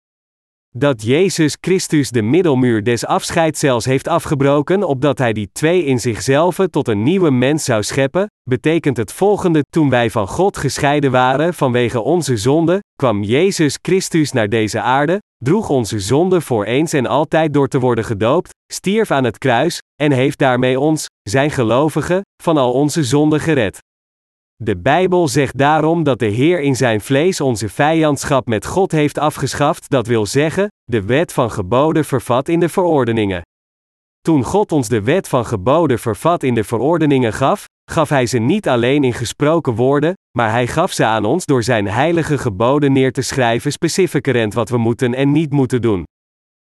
Dat 0.75 1.01
Jezus 1.01 1.57
Christus 1.61 2.09
de 2.09 2.21
middelmuur 2.21 2.83
des 2.83 3.05
afscheids 3.05 3.59
zelfs 3.59 3.85
heeft 3.85 4.07
afgebroken 4.07 4.83
opdat 4.83 5.17
hij 5.17 5.33
die 5.33 5.49
twee 5.51 5.85
in 5.85 5.99
zichzelf 5.99 6.57
tot 6.69 6.87
een 6.87 7.03
nieuwe 7.03 7.31
mens 7.31 7.63
zou 7.63 7.83
scheppen, 7.83 8.27
betekent 8.49 8.97
het 8.97 9.13
volgende: 9.13 9.63
toen 9.69 9.89
wij 9.89 10.09
van 10.09 10.27
God 10.27 10.57
gescheiden 10.57 11.11
waren 11.11 11.53
vanwege 11.53 12.01
onze 12.01 12.37
zonde, 12.37 12.79
kwam 12.95 13.23
Jezus 13.23 13.77
Christus 13.81 14.31
naar 14.31 14.49
deze 14.49 14.81
aarde, 14.81 15.21
droeg 15.43 15.69
onze 15.69 15.99
zonde 15.99 16.41
voor 16.41 16.65
eens 16.65 16.93
en 16.93 17.05
altijd 17.05 17.53
door 17.53 17.67
te 17.67 17.79
worden 17.79 18.05
gedoopt, 18.05 18.49
stierf 18.73 19.11
aan 19.11 19.23
het 19.23 19.37
kruis, 19.37 19.79
en 20.01 20.11
heeft 20.11 20.37
daarmee 20.37 20.79
ons, 20.79 21.05
zijn 21.29 21.51
gelovigen, 21.51 22.21
van 22.43 22.57
al 22.57 22.71
onze 22.73 23.03
zonden 23.03 23.39
gered. 23.39 23.77
De 24.55 24.77
Bijbel 24.77 25.27
zegt 25.27 25.57
daarom 25.57 26.03
dat 26.03 26.19
de 26.19 26.25
Heer 26.25 26.59
in 26.59 26.75
zijn 26.75 27.01
vlees 27.01 27.41
onze 27.41 27.69
vijandschap 27.69 28.47
met 28.47 28.65
God 28.65 28.91
heeft 28.91 29.17
afgeschaft, 29.17 29.89
dat 29.89 30.07
wil 30.07 30.25
zeggen, 30.25 30.67
de 30.83 31.03
wet 31.03 31.33
van 31.33 31.51
geboden 31.51 32.05
vervat 32.05 32.47
in 32.47 32.59
de 32.59 32.69
verordeningen. 32.69 33.41
Toen 34.21 34.43
God 34.43 34.71
ons 34.71 34.87
de 34.87 35.01
wet 35.01 35.27
van 35.27 35.45
geboden 35.45 35.99
vervat 35.99 36.43
in 36.43 36.53
de 36.53 36.63
verordeningen 36.63 37.33
gaf, 37.33 37.65
gaf 37.93 38.09
Hij 38.09 38.25
ze 38.25 38.37
niet 38.37 38.67
alleen 38.67 39.03
in 39.03 39.13
gesproken 39.13 39.75
woorden, 39.75 40.13
maar 40.37 40.51
Hij 40.51 40.67
gaf 40.67 40.91
ze 40.91 41.05
aan 41.05 41.25
ons 41.25 41.45
door 41.45 41.63
Zijn 41.63 41.87
heilige 41.87 42.37
geboden 42.37 42.91
neer 42.91 43.11
te 43.11 43.21
schrijven 43.21 43.71
specificerend 43.71 44.53
wat 44.53 44.69
we 44.69 44.77
moeten 44.77 45.13
en 45.13 45.31
niet 45.31 45.51
moeten 45.51 45.81
doen. 45.81 46.03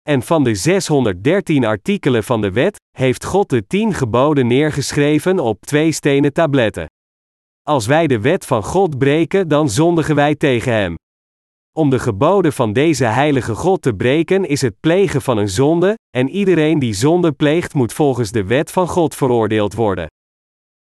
En 0.01 0.21
van 0.21 0.43
de 0.43 0.55
613 0.55 1.65
artikelen 1.65 2.23
van 2.23 2.41
de 2.41 2.51
wet, 2.51 2.79
heeft 2.97 3.25
God 3.25 3.49
de 3.49 3.67
10 3.67 3.93
geboden 3.93 4.47
neergeschreven 4.47 5.39
op 5.39 5.65
twee 5.65 5.91
stenen 5.91 6.33
tabletten. 6.33 6.85
Als 7.67 7.85
wij 7.85 8.07
de 8.07 8.19
wet 8.19 8.45
van 8.45 8.63
God 8.63 8.97
breken, 8.97 9.47
dan 9.47 9.69
zondigen 9.69 10.15
wij 10.15 10.35
tegen 10.35 10.73
Hem. 10.73 10.95
Om 11.77 11.89
de 11.89 11.99
geboden 11.99 12.53
van 12.53 12.73
deze 12.73 13.05
heilige 13.05 13.55
God 13.55 13.81
te 13.81 13.93
breken 13.93 14.45
is 14.45 14.61
het 14.61 14.79
plegen 14.79 15.21
van 15.21 15.37
een 15.37 15.49
zonde, 15.49 15.97
en 16.17 16.29
iedereen 16.29 16.79
die 16.79 16.93
zonde 16.93 17.31
pleegt 17.31 17.73
moet 17.73 17.93
volgens 17.93 18.31
de 18.31 18.43
wet 18.43 18.71
van 18.71 18.87
God 18.87 19.15
veroordeeld 19.15 19.73
worden. 19.73 20.07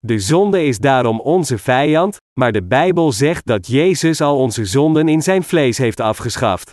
De 0.06 0.20
zonde 0.20 0.66
is 0.66 0.80
daarom 0.80 1.20
onze 1.20 1.58
vijand, 1.58 2.18
maar 2.40 2.52
de 2.52 2.64
Bijbel 2.64 3.12
zegt 3.12 3.46
dat 3.46 3.68
Jezus 3.68 4.22
al 4.22 4.38
onze 4.38 4.66
zonden 4.66 5.08
in 5.08 5.22
zijn 5.22 5.44
vlees 5.44 5.78
heeft 5.78 6.00
afgeschaft. 6.00 6.72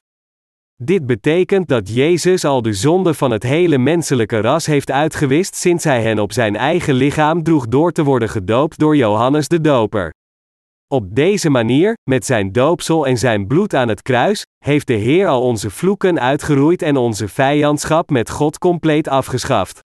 Dit 0.83 1.06
betekent 1.06 1.68
dat 1.68 1.95
Jezus 1.95 2.45
al 2.45 2.62
de 2.62 2.73
zonde 2.73 3.14
van 3.14 3.30
het 3.30 3.42
hele 3.42 3.78
menselijke 3.78 4.40
ras 4.40 4.66
heeft 4.66 4.90
uitgewist 4.90 5.54
sinds 5.54 5.85
hij 5.85 6.02
hen 6.02 6.18
op 6.18 6.33
zijn 6.33 6.56
eigen 6.56 6.95
lichaam 6.95 7.42
droeg 7.42 7.68
door 7.68 7.92
te 7.92 8.04
worden 8.04 8.28
gedoopt 8.28 8.78
door 8.78 8.97
Johannes 8.97 9.49
de 9.49 9.61
Doper. 9.61 10.11
Op 10.88 11.14
deze 11.14 11.50
manier, 11.50 11.95
met 12.11 12.26
zijn 12.26 12.52
doopsel 12.52 13.06
en 13.06 13.18
zijn 13.18 13.47
bloed 13.47 13.75
aan 13.75 13.88
het 13.88 14.02
kruis, 14.02 14.47
heeft 14.64 14.87
de 14.87 14.95
Heer 14.95 15.26
al 15.26 15.42
onze 15.42 15.71
vloeken 15.71 16.21
uitgeroeid 16.21 16.83
en 16.83 16.97
onze 16.97 17.28
vijandschap 17.28 18.11
met 18.11 18.30
God 18.30 18.59
compleet 18.59 19.09
afgeschaft. 19.09 19.80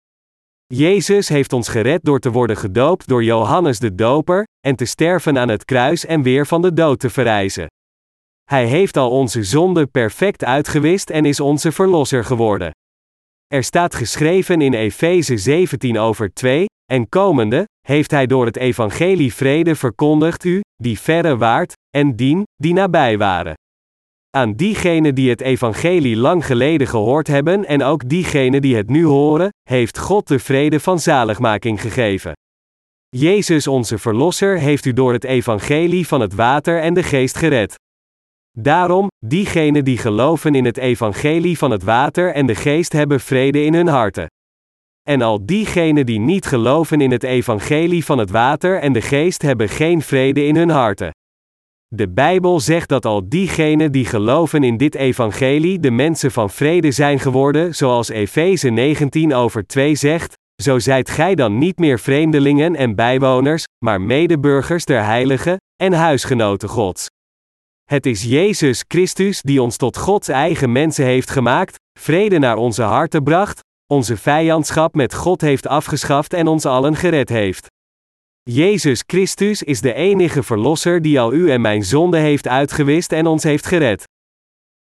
Jezus 0.74 1.30
heeft 1.30 1.54
ons 1.54 1.68
gered 1.68 2.04
door 2.04 2.20
te 2.20 2.32
worden 2.32 2.58
gedoopt 2.58 3.08
door 3.08 3.24
Johannes 3.24 3.80
de 3.80 3.96
Doper, 3.96 4.44
en 4.60 4.76
te 4.76 4.86
sterven 4.86 5.38
aan 5.38 5.50
het 5.50 5.66
kruis 5.66 6.06
en 6.06 6.22
weer 6.22 6.48
van 6.48 6.62
de 6.62 6.74
dood 6.74 7.00
te 7.00 7.10
verrijzen. 7.10 7.68
Hij 8.44 8.66
heeft 8.66 8.98
al 8.98 9.12
onze 9.12 9.44
zonden 9.44 9.92
perfect 9.92 10.44
uitgewist 10.44 11.10
en 11.10 11.26
is 11.26 11.40
onze 11.40 11.72
verlosser 11.72 12.24
geworden. 12.24 12.72
Er 13.48 13.64
staat 13.64 13.96
geschreven 13.96 14.62
in 14.62 14.74
Efeze 14.74 15.38
17 15.38 15.98
over 15.98 16.34
2, 16.34 16.66
en 16.92 17.10
komende, 17.10 17.66
heeft 17.88 18.12
hij 18.12 18.26
door 18.26 18.46
het 18.46 18.58
evangelie 18.58 19.34
vrede 19.34 19.76
verkondigd 19.76 20.44
u, 20.44 20.62
die 20.76 21.00
verre 21.00 21.38
waart, 21.38 21.74
en 21.90 22.16
dien, 22.16 22.44
die 22.56 22.74
nabij 22.74 23.18
waren. 23.18 23.54
Aan 24.30 24.54
diegenen 24.54 25.16
die 25.16 25.30
het 25.30 25.42
evangelie 25.42 26.18
lang 26.18 26.46
geleden 26.46 26.88
gehoord 26.88 27.28
hebben 27.28 27.66
en 27.66 27.84
ook 27.84 28.10
diegenen 28.10 28.62
die 28.62 28.76
het 28.76 28.90
nu 28.90 29.06
horen, 29.06 29.50
heeft 29.70 29.98
God 29.98 30.28
de 30.28 30.40
vrede 30.40 30.80
van 30.80 31.00
zaligmaking 31.00 31.82
gegeven. 31.82 32.32
Jezus 33.10 33.68
onze 33.68 33.98
Verlosser 33.98 34.60
heeft 34.60 34.86
u 34.86 34.94
door 34.94 35.14
het 35.14 35.24
evangelie 35.24 36.08
van 36.08 36.22
het 36.22 36.34
water 36.34 36.82
en 36.82 36.94
de 36.94 37.04
geest 37.04 37.38
gered. 37.38 37.76
Daarom, 38.60 39.08
diegenen 39.26 39.84
die 39.84 39.98
geloven 39.98 40.56
in 40.56 40.66
het 40.66 40.78
evangelie 40.78 41.58
van 41.58 41.72
het 41.72 41.84
water 41.84 42.34
en 42.34 42.46
de 42.46 42.56
geest 42.56 42.94
hebben 42.94 43.20
vrede 43.20 43.64
in 43.64 43.74
hun 43.74 43.88
harten. 43.88 44.28
En 45.08 45.22
al 45.22 45.46
diegenen 45.46 46.06
die 46.06 46.20
niet 46.20 46.46
geloven 46.46 47.02
in 47.02 47.12
het 47.12 47.24
evangelie 47.24 48.06
van 48.06 48.18
het 48.18 48.30
water 48.30 48.80
en 48.80 48.94
de 48.94 49.02
geest 49.02 49.42
hebben 49.42 49.70
geen 49.70 50.02
vrede 50.02 50.46
in 50.46 50.56
hun 50.56 50.70
harten. 50.70 51.12
De 51.96 52.10
Bijbel 52.10 52.60
zegt 52.60 52.90
dat 52.90 53.06
al 53.06 53.30
diegenen 53.30 53.92
die 53.92 54.06
geloven 54.06 54.64
in 54.64 54.78
dit 54.78 54.96
evangelie 54.96 55.80
de 55.80 55.92
mensen 55.92 56.32
van 56.32 56.50
vrede 56.50 56.92
zijn 56.92 57.20
geworden, 57.20 57.76
zoals 57.76 58.10
Efeze 58.10 58.70
19 58.70 59.34
over 59.34 59.68
2 59.68 59.96
zegt, 59.96 60.34
zo 60.62 60.80
zijt 60.80 61.10
gij 61.10 61.36
dan 61.36 61.58
niet 61.58 61.78
meer 61.78 62.00
vreemdelingen 62.00 62.76
en 62.76 62.96
bijwoners, 62.96 63.64
maar 63.86 64.02
medeburgers 64.02 64.86
der 64.86 65.04
heiligen, 65.04 65.58
en 65.84 65.94
huisgenoten 65.94 66.70
Gods. 66.70 67.08
Het 67.84 68.06
is 68.06 68.24
Jezus 68.24 68.84
Christus 68.88 69.42
die 69.42 69.62
ons 69.62 69.78
tot 69.78 69.98
Gods 69.98 70.28
eigen 70.28 70.72
mensen 70.72 71.06
heeft 71.06 71.30
gemaakt, 71.30 71.76
vrede 72.00 72.40
naar 72.40 72.58
onze 72.58 72.84
harten 72.84 73.24
bracht, 73.24 73.60
onze 73.94 74.18
vijandschap 74.18 74.96
met 74.96 75.14
God 75.14 75.42
heeft 75.42 75.68
afgeschaft 75.68 76.34
en 76.34 76.48
ons 76.48 76.66
allen 76.66 76.96
gered 76.96 77.30
heeft. 77.30 77.68
Jezus 78.50 79.04
Christus 79.08 79.64
is 79.64 79.82
de 79.82 79.94
enige 79.94 80.44
Verlosser 80.44 81.02
die 81.02 81.20
al 81.20 81.34
u 81.34 81.52
en 81.52 81.62
mijn 81.62 81.84
zonde 81.84 82.18
heeft 82.18 82.48
uitgewist 82.48 83.12
en 83.12 83.26
ons 83.26 83.44
heeft 83.44 83.66
gered. 83.66 84.04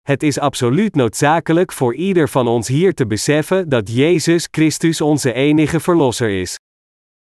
Het 0.02 0.22
is 0.22 0.38
absoluut 0.38 0.94
noodzakelijk 0.94 1.72
voor 1.72 1.94
ieder 1.94 2.28
van 2.28 2.48
ons 2.48 2.68
hier 2.68 2.94
te 2.94 3.06
beseffen 3.06 3.68
dat 3.68 3.94
Jezus 3.94 4.48
Christus 4.50 5.00
onze 5.00 5.32
enige 5.32 5.80
Verlosser 5.80 6.40
is. 6.40 6.56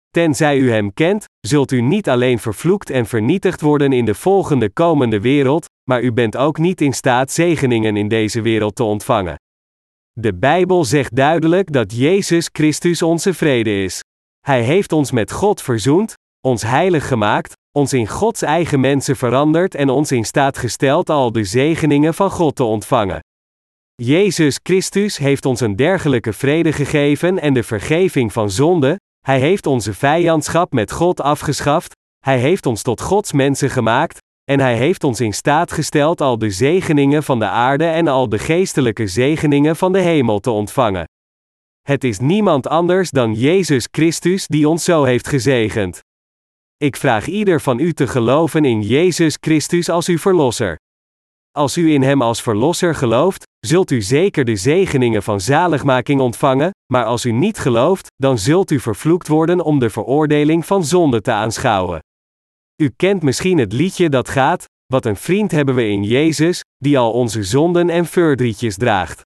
Tenzij 0.09 0.57
u 0.57 0.71
Hem 0.71 0.93
kent, 0.93 1.25
zult 1.39 1.71
u 1.71 1.81
niet 1.81 2.09
alleen 2.09 2.39
vervloekt 2.39 2.89
en 2.89 3.05
vernietigd 3.05 3.61
worden 3.61 3.93
in 3.93 4.05
de 4.05 4.15
volgende 4.15 4.69
komende 4.69 5.19
wereld, 5.19 5.65
maar 5.89 6.01
u 6.01 6.11
bent 6.11 6.37
ook 6.37 6.57
niet 6.57 6.81
in 6.81 6.93
staat 6.93 7.31
zegeningen 7.31 7.97
in 7.97 8.07
deze 8.07 8.41
wereld 8.41 8.75
te 8.75 8.83
ontvangen. 8.83 9.35
De 10.11 10.35
Bijbel 10.35 10.85
zegt 10.85 11.15
duidelijk 11.15 11.71
dat 11.71 11.95
Jezus 11.95 12.49
Christus 12.51 13.01
onze 13.01 13.33
vrede 13.33 13.83
is. 13.83 14.01
Hij 14.39 14.61
heeft 14.61 14.91
ons 14.91 15.11
met 15.11 15.31
God 15.31 15.61
verzoend, 15.61 16.13
ons 16.47 16.61
heilig 16.61 17.07
gemaakt, 17.07 17.53
ons 17.71 17.93
in 17.93 18.07
Gods 18.07 18.41
eigen 18.41 18.79
mensen 18.79 19.15
veranderd 19.15 19.75
en 19.75 19.89
ons 19.89 20.11
in 20.11 20.25
staat 20.25 20.57
gesteld 20.57 21.09
al 21.09 21.31
de 21.31 21.43
zegeningen 21.43 22.13
van 22.13 22.29
God 22.29 22.55
te 22.55 22.63
ontvangen. 22.63 23.19
Jezus 23.95 24.59
Christus 24.63 25.17
heeft 25.17 25.45
ons 25.45 25.59
een 25.59 25.75
dergelijke 25.75 26.33
vrede 26.33 26.71
gegeven 26.73 27.39
en 27.39 27.53
de 27.53 27.63
vergeving 27.63 28.33
van 28.33 28.49
zonde, 28.49 28.99
hij 29.25 29.39
heeft 29.39 29.65
onze 29.65 29.93
vijandschap 29.93 30.73
met 30.73 30.91
God 30.91 31.21
afgeschaft, 31.21 31.93
hij 32.25 32.39
heeft 32.39 32.65
ons 32.65 32.81
tot 32.81 33.01
Gods 33.01 33.31
mensen 33.31 33.69
gemaakt, 33.69 34.17
en 34.51 34.59
hij 34.59 34.77
heeft 34.77 35.03
ons 35.03 35.19
in 35.19 35.33
staat 35.33 35.71
gesteld 35.71 36.21
al 36.21 36.37
de 36.37 36.49
zegeningen 36.49 37.23
van 37.23 37.39
de 37.39 37.47
aarde 37.47 37.85
en 37.85 38.07
al 38.07 38.29
de 38.29 38.39
geestelijke 38.39 39.07
zegeningen 39.07 39.75
van 39.75 39.91
de 39.91 39.99
hemel 39.99 40.39
te 40.39 40.49
ontvangen. 40.49 41.07
Het 41.81 42.03
is 42.03 42.19
niemand 42.19 42.67
anders 42.67 43.09
dan 43.09 43.33
Jezus 43.33 43.87
Christus 43.91 44.47
die 44.47 44.69
ons 44.69 44.83
zo 44.83 45.03
heeft 45.03 45.27
gezegend. 45.27 46.01
Ik 46.83 46.95
vraag 46.95 47.27
ieder 47.27 47.61
van 47.61 47.79
u 47.79 47.93
te 47.93 48.07
geloven 48.07 48.65
in 48.65 48.81
Jezus 48.81 49.37
Christus 49.39 49.89
als 49.89 50.07
uw 50.07 50.17
Verlosser. 50.17 50.75
Als 51.51 51.77
u 51.77 51.93
in 51.93 52.01
Hem 52.01 52.21
als 52.21 52.41
Verlosser 52.41 52.95
gelooft, 52.95 53.43
zult 53.59 53.91
u 53.91 54.01
zeker 54.01 54.45
de 54.45 54.55
zegeningen 54.55 55.23
van 55.23 55.41
zaligmaking 55.41 56.21
ontvangen, 56.21 56.71
maar 56.93 57.05
als 57.05 57.25
u 57.25 57.31
niet 57.31 57.57
gelooft, 57.57 58.07
dan 58.15 58.37
zult 58.37 58.71
u 58.71 58.79
vervloekt 58.79 59.27
worden 59.27 59.61
om 59.61 59.79
de 59.79 59.89
veroordeling 59.89 60.65
van 60.65 60.85
zonde 60.85 61.21
te 61.21 61.31
aanschouwen. 61.31 61.99
U 62.81 62.89
kent 62.95 63.23
misschien 63.23 63.57
het 63.57 63.73
liedje 63.73 64.09
dat 64.09 64.29
gaat: 64.29 64.65
Wat 64.85 65.05
een 65.05 65.17
vriend 65.17 65.51
hebben 65.51 65.75
we 65.75 65.87
in 65.87 66.03
Jezus, 66.03 66.61
die 66.77 66.97
al 66.97 67.11
onze 67.11 67.43
zonden 67.43 67.89
en 67.89 68.05
verdrietjes 68.05 68.77
draagt. 68.77 69.21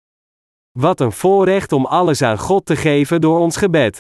Wat 0.80 1.00
een 1.00 1.12
voorrecht 1.12 1.72
om 1.72 1.86
alles 1.86 2.22
aan 2.22 2.38
God 2.38 2.66
te 2.66 2.76
geven 2.76 3.22
door 3.22 3.40
ons 3.40 3.58
gebed. 3.58 4.00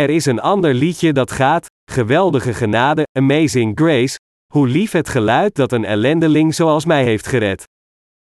Er 0.00 0.10
is 0.10 0.26
een 0.26 0.40
ander 0.40 0.74
liedje 0.74 1.12
dat 1.12 1.30
gaat: 1.30 1.66
Geweldige 1.90 2.54
genade, 2.54 3.02
Amazing 3.18 3.78
Grace. 3.78 4.18
Hoe 4.52 4.68
lief 4.68 4.92
het 4.92 5.08
geluid 5.08 5.54
dat 5.54 5.72
een 5.72 5.84
ellendeling 5.84 6.54
zoals 6.54 6.84
mij 6.84 7.04
heeft 7.04 7.26
gered. 7.26 7.64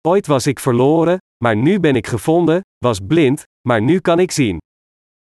Ooit 0.06 0.26
was 0.26 0.46
ik 0.46 0.60
verloren, 0.60 1.18
maar 1.44 1.56
nu 1.56 1.80
ben 1.80 1.96
ik 1.96 2.06
gevonden, 2.06 2.60
was 2.78 2.98
blind, 3.06 3.42
maar 3.68 3.82
nu 3.82 3.98
kan 3.98 4.18
ik 4.18 4.30
zien. 4.30 4.58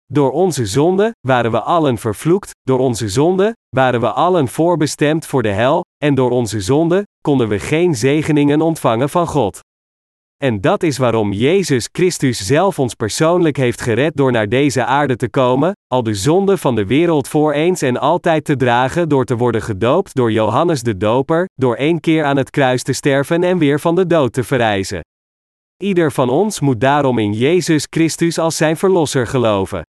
Door 0.05 0.31
onze 0.31 0.65
zonde 0.65 1.11
waren 1.27 1.51
we 1.51 1.61
allen 1.61 1.97
vervloekt, 1.97 2.51
door 2.61 2.79
onze 2.79 3.09
zonde 3.09 3.55
waren 3.75 3.99
we 3.99 4.11
allen 4.11 4.47
voorbestemd 4.47 5.25
voor 5.25 5.43
de 5.43 5.51
hel, 5.51 5.83
en 6.03 6.15
door 6.15 6.31
onze 6.31 6.61
zonde 6.61 7.03
konden 7.21 7.47
we 7.47 7.59
geen 7.59 7.95
zegeningen 7.95 8.61
ontvangen 8.61 9.09
van 9.09 9.27
God. 9.27 9.59
En 10.43 10.61
dat 10.61 10.83
is 10.83 10.97
waarom 10.97 11.31
Jezus 11.31 11.89
Christus 11.91 12.45
zelf 12.45 12.79
ons 12.79 12.93
persoonlijk 12.93 13.57
heeft 13.57 13.81
gered 13.81 14.15
door 14.15 14.31
naar 14.31 14.49
deze 14.49 14.85
aarde 14.85 15.15
te 15.15 15.29
komen, 15.29 15.73
al 15.87 16.03
de 16.03 16.13
zonde 16.13 16.57
van 16.57 16.75
de 16.75 16.85
wereld 16.85 17.27
voor 17.27 17.53
eens 17.53 17.81
en 17.81 17.97
altijd 17.97 18.45
te 18.45 18.55
dragen 18.55 19.09
door 19.09 19.25
te 19.25 19.35
worden 19.35 19.61
gedoopt 19.61 20.15
door 20.15 20.31
Johannes 20.31 20.81
de 20.83 20.97
Doper, 20.97 21.45
door 21.53 21.75
één 21.75 21.99
keer 21.99 22.23
aan 22.23 22.37
het 22.37 22.49
kruis 22.49 22.83
te 22.83 22.93
sterven 22.93 23.43
en 23.43 23.57
weer 23.57 23.79
van 23.79 23.95
de 23.95 24.07
dood 24.07 24.33
te 24.33 24.43
verrijzen. 24.43 24.99
Ieder 25.83 26.11
van 26.11 26.29
ons 26.29 26.59
moet 26.59 26.79
daarom 26.79 27.17
in 27.17 27.33
Jezus 27.33 27.87
Christus 27.89 28.37
als 28.37 28.57
zijn 28.57 28.77
verlosser 28.77 29.27
geloven. 29.27 29.81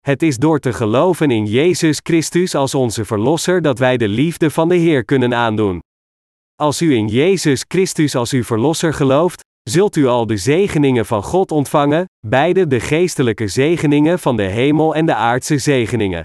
Het 0.00 0.22
is 0.22 0.36
door 0.36 0.58
te 0.58 0.72
geloven 0.72 1.30
in 1.30 1.46
Jezus 1.46 2.00
Christus 2.02 2.54
als 2.54 2.74
onze 2.74 3.04
Verlosser 3.04 3.62
dat 3.62 3.78
wij 3.78 3.96
de 3.96 4.08
liefde 4.08 4.50
van 4.50 4.68
de 4.68 4.74
Heer 4.76 5.04
kunnen 5.04 5.34
aandoen. 5.34 5.80
Als 6.54 6.82
u 6.82 6.94
in 6.94 7.08
Jezus 7.08 7.64
Christus 7.68 8.14
als 8.14 8.32
uw 8.32 8.42
Verlosser 8.42 8.94
gelooft, 8.94 9.44
zult 9.68 9.96
u 9.96 10.06
al 10.06 10.26
de 10.26 10.36
zegeningen 10.36 11.06
van 11.06 11.22
God 11.22 11.50
ontvangen, 11.50 12.04
beide 12.26 12.66
de 12.66 12.80
geestelijke 12.80 13.48
zegeningen 13.48 14.18
van 14.18 14.36
de 14.36 14.42
hemel 14.42 14.94
en 14.94 15.06
de 15.06 15.14
aardse 15.14 15.58
zegeningen. 15.58 16.22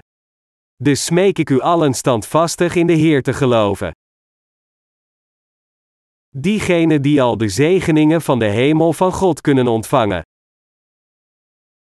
Dus 0.76 1.04
smeek 1.04 1.38
ik 1.38 1.50
u 1.50 1.60
allen 1.60 1.94
standvastig 1.94 2.74
in 2.74 2.86
de 2.86 2.92
Heer 2.92 3.22
te 3.22 3.32
geloven. 3.32 3.90
Diegenen 6.28 7.02
die 7.02 7.22
al 7.22 7.36
de 7.36 7.48
zegeningen 7.48 8.22
van 8.22 8.38
de 8.38 8.44
hemel 8.44 8.92
van 8.92 9.12
God 9.12 9.40
kunnen 9.40 9.66
ontvangen. 9.66 10.22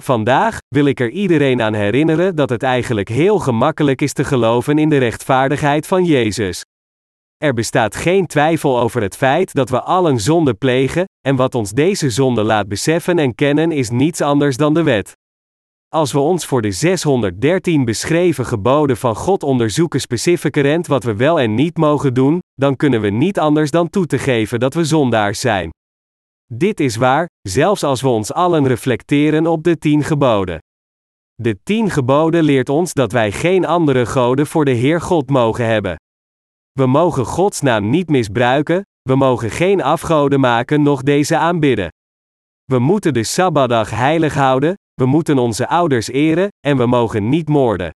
Vandaag 0.02 0.58
wil 0.68 0.84
ik 0.84 1.00
er 1.00 1.10
iedereen 1.10 1.62
aan 1.62 1.74
herinneren 1.74 2.36
dat 2.36 2.50
het 2.50 2.62
eigenlijk 2.62 3.08
heel 3.08 3.38
gemakkelijk 3.38 4.00
is 4.00 4.12
te 4.12 4.24
geloven 4.24 4.78
in 4.78 4.88
de 4.88 4.98
rechtvaardigheid 4.98 5.86
van 5.86 6.04
Jezus. 6.04 6.62
Er 7.44 7.54
bestaat 7.54 7.96
geen 7.96 8.26
twijfel 8.26 8.80
over 8.80 9.02
het 9.02 9.16
feit 9.16 9.54
dat 9.54 9.70
we 9.70 9.82
allen 9.82 10.20
zonde 10.20 10.54
plegen, 10.54 11.04
en 11.26 11.36
wat 11.36 11.54
ons 11.54 11.70
deze 11.70 12.10
zonde 12.10 12.42
laat 12.42 12.68
beseffen 12.68 13.18
en 13.18 13.34
kennen 13.34 13.72
is 13.72 13.90
niets 13.90 14.20
anders 14.20 14.56
dan 14.56 14.74
de 14.74 14.82
wet. 14.82 15.12
Als 15.88 16.12
we 16.12 16.18
ons 16.18 16.46
voor 16.46 16.62
de 16.62 16.70
613 16.70 17.84
beschreven 17.84 18.46
geboden 18.46 18.96
van 18.96 19.14
God 19.14 19.42
onderzoeken 19.42 20.00
specificerend 20.00 20.86
wat 20.86 21.04
we 21.04 21.16
wel 21.16 21.40
en 21.40 21.54
niet 21.54 21.76
mogen 21.76 22.14
doen, 22.14 22.38
dan 22.54 22.76
kunnen 22.76 23.00
we 23.00 23.10
niet 23.10 23.38
anders 23.38 23.70
dan 23.70 23.90
toe 23.90 24.06
te 24.06 24.18
geven 24.18 24.60
dat 24.60 24.74
we 24.74 24.84
zondaars 24.84 25.40
zijn. 25.40 25.70
Dit 26.52 26.80
is 26.80 26.96
waar, 26.96 27.26
zelfs 27.48 27.82
als 27.82 28.00
we 28.00 28.08
ons 28.08 28.32
allen 28.32 28.66
reflecteren 28.66 29.46
op 29.46 29.62
de 29.64 29.78
tien 29.78 30.04
geboden. 30.04 30.58
De 31.34 31.58
tien 31.62 31.90
geboden 31.90 32.42
leert 32.42 32.68
ons 32.68 32.92
dat 32.92 33.12
wij 33.12 33.32
geen 33.32 33.66
andere 33.66 34.06
goden 34.06 34.46
voor 34.46 34.64
de 34.64 34.70
Heer 34.70 35.00
God 35.00 35.30
mogen 35.30 35.66
hebben. 35.66 35.96
We 36.78 36.86
mogen 36.86 37.24
Gods 37.24 37.60
naam 37.60 37.90
niet 37.90 38.08
misbruiken, 38.08 38.82
we 39.02 39.16
mogen 39.16 39.50
geen 39.50 39.82
afgoden 39.82 40.40
maken 40.40 40.82
noch 40.82 41.02
deze 41.02 41.36
aanbidden. 41.36 41.88
We 42.64 42.78
moeten 42.78 43.14
de 43.14 43.24
Sabbatdag 43.24 43.90
heilig 43.90 44.34
houden, 44.34 44.74
we 44.94 45.06
moeten 45.06 45.38
onze 45.38 45.68
ouders 45.68 46.08
eren, 46.08 46.48
en 46.66 46.76
we 46.76 46.86
mogen 46.86 47.28
niet 47.28 47.48
moorden. 47.48 47.90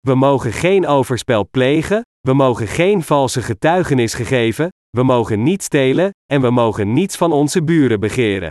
We 0.00 0.14
mogen 0.14 0.52
geen 0.52 0.86
overspel 0.86 1.48
plegen, 1.50 2.02
we 2.20 2.32
mogen 2.32 2.66
geen 2.66 3.02
valse 3.02 3.42
getuigenis 3.42 4.14
geven, 4.14 4.68
we 4.90 5.02
mogen 5.02 5.42
niet 5.42 5.62
stelen, 5.62 6.10
en 6.32 6.40
we 6.40 6.50
mogen 6.50 6.92
niets 6.92 7.16
van 7.16 7.32
onze 7.32 7.62
buren 7.62 8.00
begeren. 8.00 8.50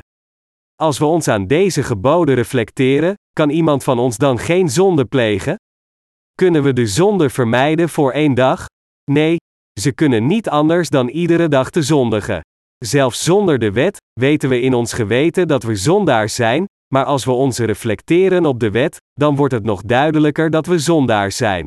Als 0.76 1.00
we 1.00 1.06
ons 1.06 1.28
aan 1.28 1.48
deze 1.48 1.84
geboden 1.84 2.36
reflecteren, 2.36 3.14
kan 3.34 3.50
iemand 3.50 3.84
van 3.84 4.00
ons 4.00 4.18
dan 4.18 4.40
geen 4.40 4.70
zonde 4.70 5.06
plegen? 5.06 5.56
Kunnen 6.34 6.64
we 6.64 6.74
de 6.74 6.88
zonde 6.88 7.30
vermijden 7.30 7.90
voor 7.90 8.12
één 8.12 8.34
dag? 8.34 8.66
Nee, 9.12 9.38
ze 9.82 9.92
kunnen 9.92 10.28
niet 10.28 10.50
anders 10.50 10.90
dan 10.90 11.08
iedere 11.08 11.48
dag 11.48 11.70
te 11.70 11.82
zondigen. 11.82 12.42
Zelfs 12.78 13.24
zonder 13.24 13.60
de 13.60 13.72
wet, 13.72 13.98
weten 14.20 14.50
we 14.50 14.62
in 14.62 14.74
ons 14.74 14.94
geweten 14.94 15.48
dat 15.48 15.64
we 15.64 15.76
zondaars 15.76 16.36
zijn, 16.36 16.66
maar 16.94 17.06
als 17.06 17.26
we 17.26 17.32
ons 17.32 17.58
reflecteren 17.58 18.46
op 18.46 18.60
de 18.60 18.72
wet, 18.72 18.98
dan 19.14 19.36
wordt 19.36 19.54
het 19.54 19.64
nog 19.64 19.82
duidelijker 19.82 20.50
dat 20.50 20.66
we 20.66 20.80
zondaars 20.80 21.38
zijn. 21.38 21.66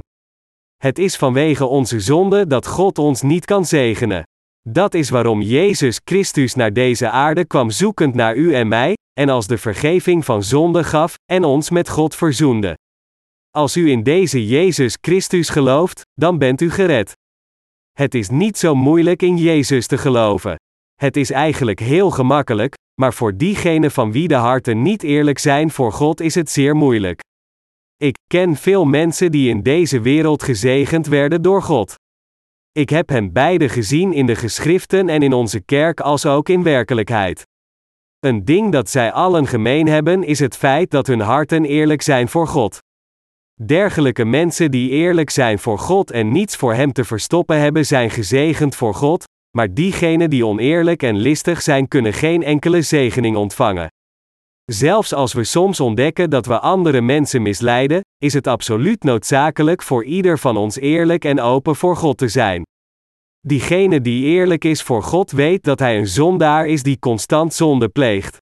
Het 0.76 0.98
is 0.98 1.16
vanwege 1.16 1.66
onze 1.66 2.00
zonde 2.00 2.46
dat 2.46 2.66
God 2.66 2.98
ons 2.98 3.22
niet 3.22 3.44
kan 3.44 3.64
zegenen. 3.64 4.22
Dat 4.68 4.94
is 4.94 5.10
waarom 5.10 5.42
Jezus 5.42 6.00
Christus 6.04 6.54
naar 6.54 6.72
deze 6.72 7.10
aarde 7.10 7.44
kwam 7.44 7.70
zoekend 7.70 8.14
naar 8.14 8.36
u 8.36 8.54
en 8.54 8.68
mij, 8.68 8.94
en 9.20 9.28
als 9.28 9.46
de 9.46 9.58
vergeving 9.58 10.24
van 10.24 10.42
zonde 10.42 10.84
gaf, 10.84 11.14
en 11.32 11.44
ons 11.44 11.70
met 11.70 11.88
God 11.88 12.14
verzoende. 12.14 12.76
Als 13.50 13.76
u 13.76 13.90
in 13.90 14.02
deze 14.02 14.46
Jezus 14.46 14.96
Christus 15.00 15.48
gelooft, 15.48 16.02
dan 16.12 16.38
bent 16.38 16.60
u 16.60 16.70
gered. 16.70 17.12
Het 17.94 18.14
is 18.14 18.28
niet 18.28 18.58
zo 18.58 18.74
moeilijk 18.74 19.22
in 19.22 19.36
Jezus 19.36 19.86
te 19.86 19.98
geloven. 19.98 20.56
Het 20.94 21.16
is 21.16 21.30
eigenlijk 21.30 21.78
heel 21.78 22.10
gemakkelijk, 22.10 22.74
maar 23.00 23.14
voor 23.14 23.36
diegenen 23.36 23.90
van 23.90 24.12
wie 24.12 24.28
de 24.28 24.34
harten 24.34 24.82
niet 24.82 25.02
eerlijk 25.02 25.38
zijn 25.38 25.70
voor 25.70 25.92
God 25.92 26.20
is 26.20 26.34
het 26.34 26.50
zeer 26.50 26.76
moeilijk. 26.76 27.20
Ik 27.96 28.16
ken 28.26 28.56
veel 28.56 28.84
mensen 28.84 29.30
die 29.30 29.48
in 29.48 29.62
deze 29.62 30.00
wereld 30.00 30.42
gezegend 30.42 31.06
werden 31.06 31.42
door 31.42 31.62
God. 31.62 31.94
Ik 32.72 32.90
heb 32.90 33.08
hen 33.08 33.32
beide 33.32 33.68
gezien 33.68 34.12
in 34.12 34.26
de 34.26 34.36
geschriften 34.36 35.08
en 35.08 35.22
in 35.22 35.32
onze 35.32 35.60
kerk 35.60 36.00
als 36.00 36.26
ook 36.26 36.48
in 36.48 36.62
werkelijkheid. 36.62 37.42
Een 38.18 38.44
ding 38.44 38.72
dat 38.72 38.90
zij 38.90 39.12
allen 39.12 39.46
gemeen 39.46 39.86
hebben 39.86 40.22
is 40.22 40.38
het 40.38 40.56
feit 40.56 40.90
dat 40.90 41.06
hun 41.06 41.20
harten 41.20 41.64
eerlijk 41.64 42.02
zijn 42.02 42.28
voor 42.28 42.46
God. 42.46 42.78
Dergelijke 43.62 44.24
mensen 44.24 44.70
die 44.70 44.90
eerlijk 44.90 45.30
zijn 45.30 45.58
voor 45.58 45.78
God 45.78 46.10
en 46.10 46.32
niets 46.32 46.56
voor 46.56 46.74
Hem 46.74 46.92
te 46.92 47.04
verstoppen 47.04 47.60
hebben, 47.60 47.86
zijn 47.86 48.10
gezegend 48.10 48.76
voor 48.76 48.94
God, 48.94 49.24
maar 49.56 49.74
diegenen 49.74 50.30
die 50.30 50.46
oneerlijk 50.46 51.02
en 51.02 51.16
listig 51.16 51.62
zijn, 51.62 51.88
kunnen 51.88 52.12
geen 52.12 52.42
enkele 52.42 52.82
zegening 52.82 53.36
ontvangen. 53.36 53.88
Zelfs 54.64 55.12
als 55.12 55.32
we 55.32 55.44
soms 55.44 55.80
ontdekken 55.80 56.30
dat 56.30 56.46
we 56.46 56.60
andere 56.60 57.00
mensen 57.00 57.42
misleiden, 57.42 58.00
is 58.18 58.34
het 58.34 58.46
absoluut 58.46 59.02
noodzakelijk 59.02 59.82
voor 59.82 60.04
ieder 60.04 60.38
van 60.38 60.56
ons 60.56 60.76
eerlijk 60.76 61.24
en 61.24 61.40
open 61.40 61.76
voor 61.76 61.96
God 61.96 62.18
te 62.18 62.28
zijn. 62.28 62.62
Diegene 63.40 64.00
die 64.00 64.24
eerlijk 64.24 64.64
is 64.64 64.82
voor 64.82 65.02
God 65.02 65.30
weet 65.30 65.64
dat 65.64 65.78
hij 65.78 65.98
een 65.98 66.06
zondaar 66.08 66.66
is 66.66 66.82
die 66.82 66.98
constant 66.98 67.54
zonde 67.54 67.88
pleegt. 67.88 68.38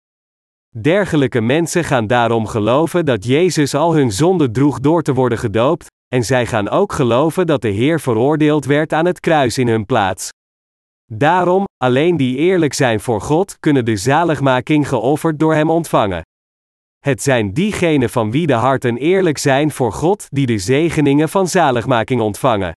Dergelijke 0.78 1.40
mensen 1.40 1.84
gaan 1.84 2.06
daarom 2.06 2.46
geloven 2.46 3.04
dat 3.04 3.24
Jezus 3.24 3.74
al 3.74 3.94
hun 3.94 4.12
zonde 4.12 4.50
droeg 4.50 4.80
door 4.80 5.02
te 5.02 5.14
worden 5.14 5.38
gedoopt, 5.38 5.86
en 6.08 6.24
zij 6.24 6.46
gaan 6.46 6.68
ook 6.68 6.92
geloven 6.92 7.46
dat 7.46 7.62
de 7.62 7.68
Heer 7.68 8.00
veroordeeld 8.00 8.64
werd 8.64 8.92
aan 8.92 9.06
het 9.06 9.20
kruis 9.20 9.58
in 9.58 9.68
hun 9.68 9.86
plaats. 9.86 10.28
Daarom, 11.12 11.64
alleen 11.76 12.16
die 12.16 12.36
eerlijk 12.36 12.74
zijn 12.74 13.00
voor 13.00 13.20
God 13.20 13.56
kunnen 13.60 13.84
de 13.84 13.96
zaligmaking 13.96 14.88
geofferd 14.88 15.38
door 15.38 15.54
Hem 15.54 15.70
ontvangen. 15.70 16.22
Het 16.98 17.22
zijn 17.22 17.52
diegenen 17.52 18.10
van 18.10 18.30
wie 18.30 18.46
de 18.46 18.52
harten 18.52 18.96
eerlijk 18.96 19.38
zijn 19.38 19.70
voor 19.70 19.92
God 19.92 20.26
die 20.28 20.46
de 20.46 20.58
zegeningen 20.58 21.28
van 21.28 21.48
zaligmaking 21.48 22.20
ontvangen. 22.20 22.72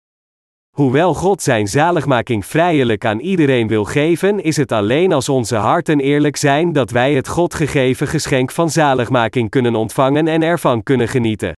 Hoewel 0.76 1.14
God 1.14 1.42
zijn 1.42 1.68
zaligmaking 1.68 2.46
vrijelijk 2.46 3.04
aan 3.04 3.18
iedereen 3.18 3.68
wil 3.68 3.84
geven, 3.84 4.42
is 4.42 4.56
het 4.56 4.72
alleen 4.72 5.12
als 5.12 5.28
onze 5.28 5.56
harten 5.56 6.00
eerlijk 6.00 6.36
zijn 6.36 6.72
dat 6.72 6.90
wij 6.90 7.14
het 7.14 7.28
God 7.28 7.54
gegeven 7.54 8.06
geschenk 8.06 8.50
van 8.50 8.70
zaligmaking 8.70 9.50
kunnen 9.50 9.74
ontvangen 9.74 10.28
en 10.28 10.42
ervan 10.42 10.82
kunnen 10.82 11.08
genieten. 11.08 11.52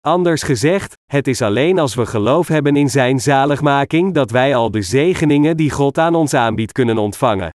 Anders 0.00 0.42
gezegd, 0.42 0.94
het 1.12 1.26
is 1.26 1.42
alleen 1.42 1.78
als 1.78 1.94
we 1.94 2.06
geloof 2.06 2.48
hebben 2.48 2.76
in 2.76 2.90
Zijn 2.90 3.20
zaligmaking 3.20 4.14
dat 4.14 4.30
wij 4.30 4.56
al 4.56 4.70
de 4.70 4.82
zegeningen 4.82 5.56
die 5.56 5.70
God 5.70 5.98
aan 5.98 6.14
ons 6.14 6.34
aanbiedt 6.34 6.72
kunnen 6.72 6.98
ontvangen. 6.98 7.50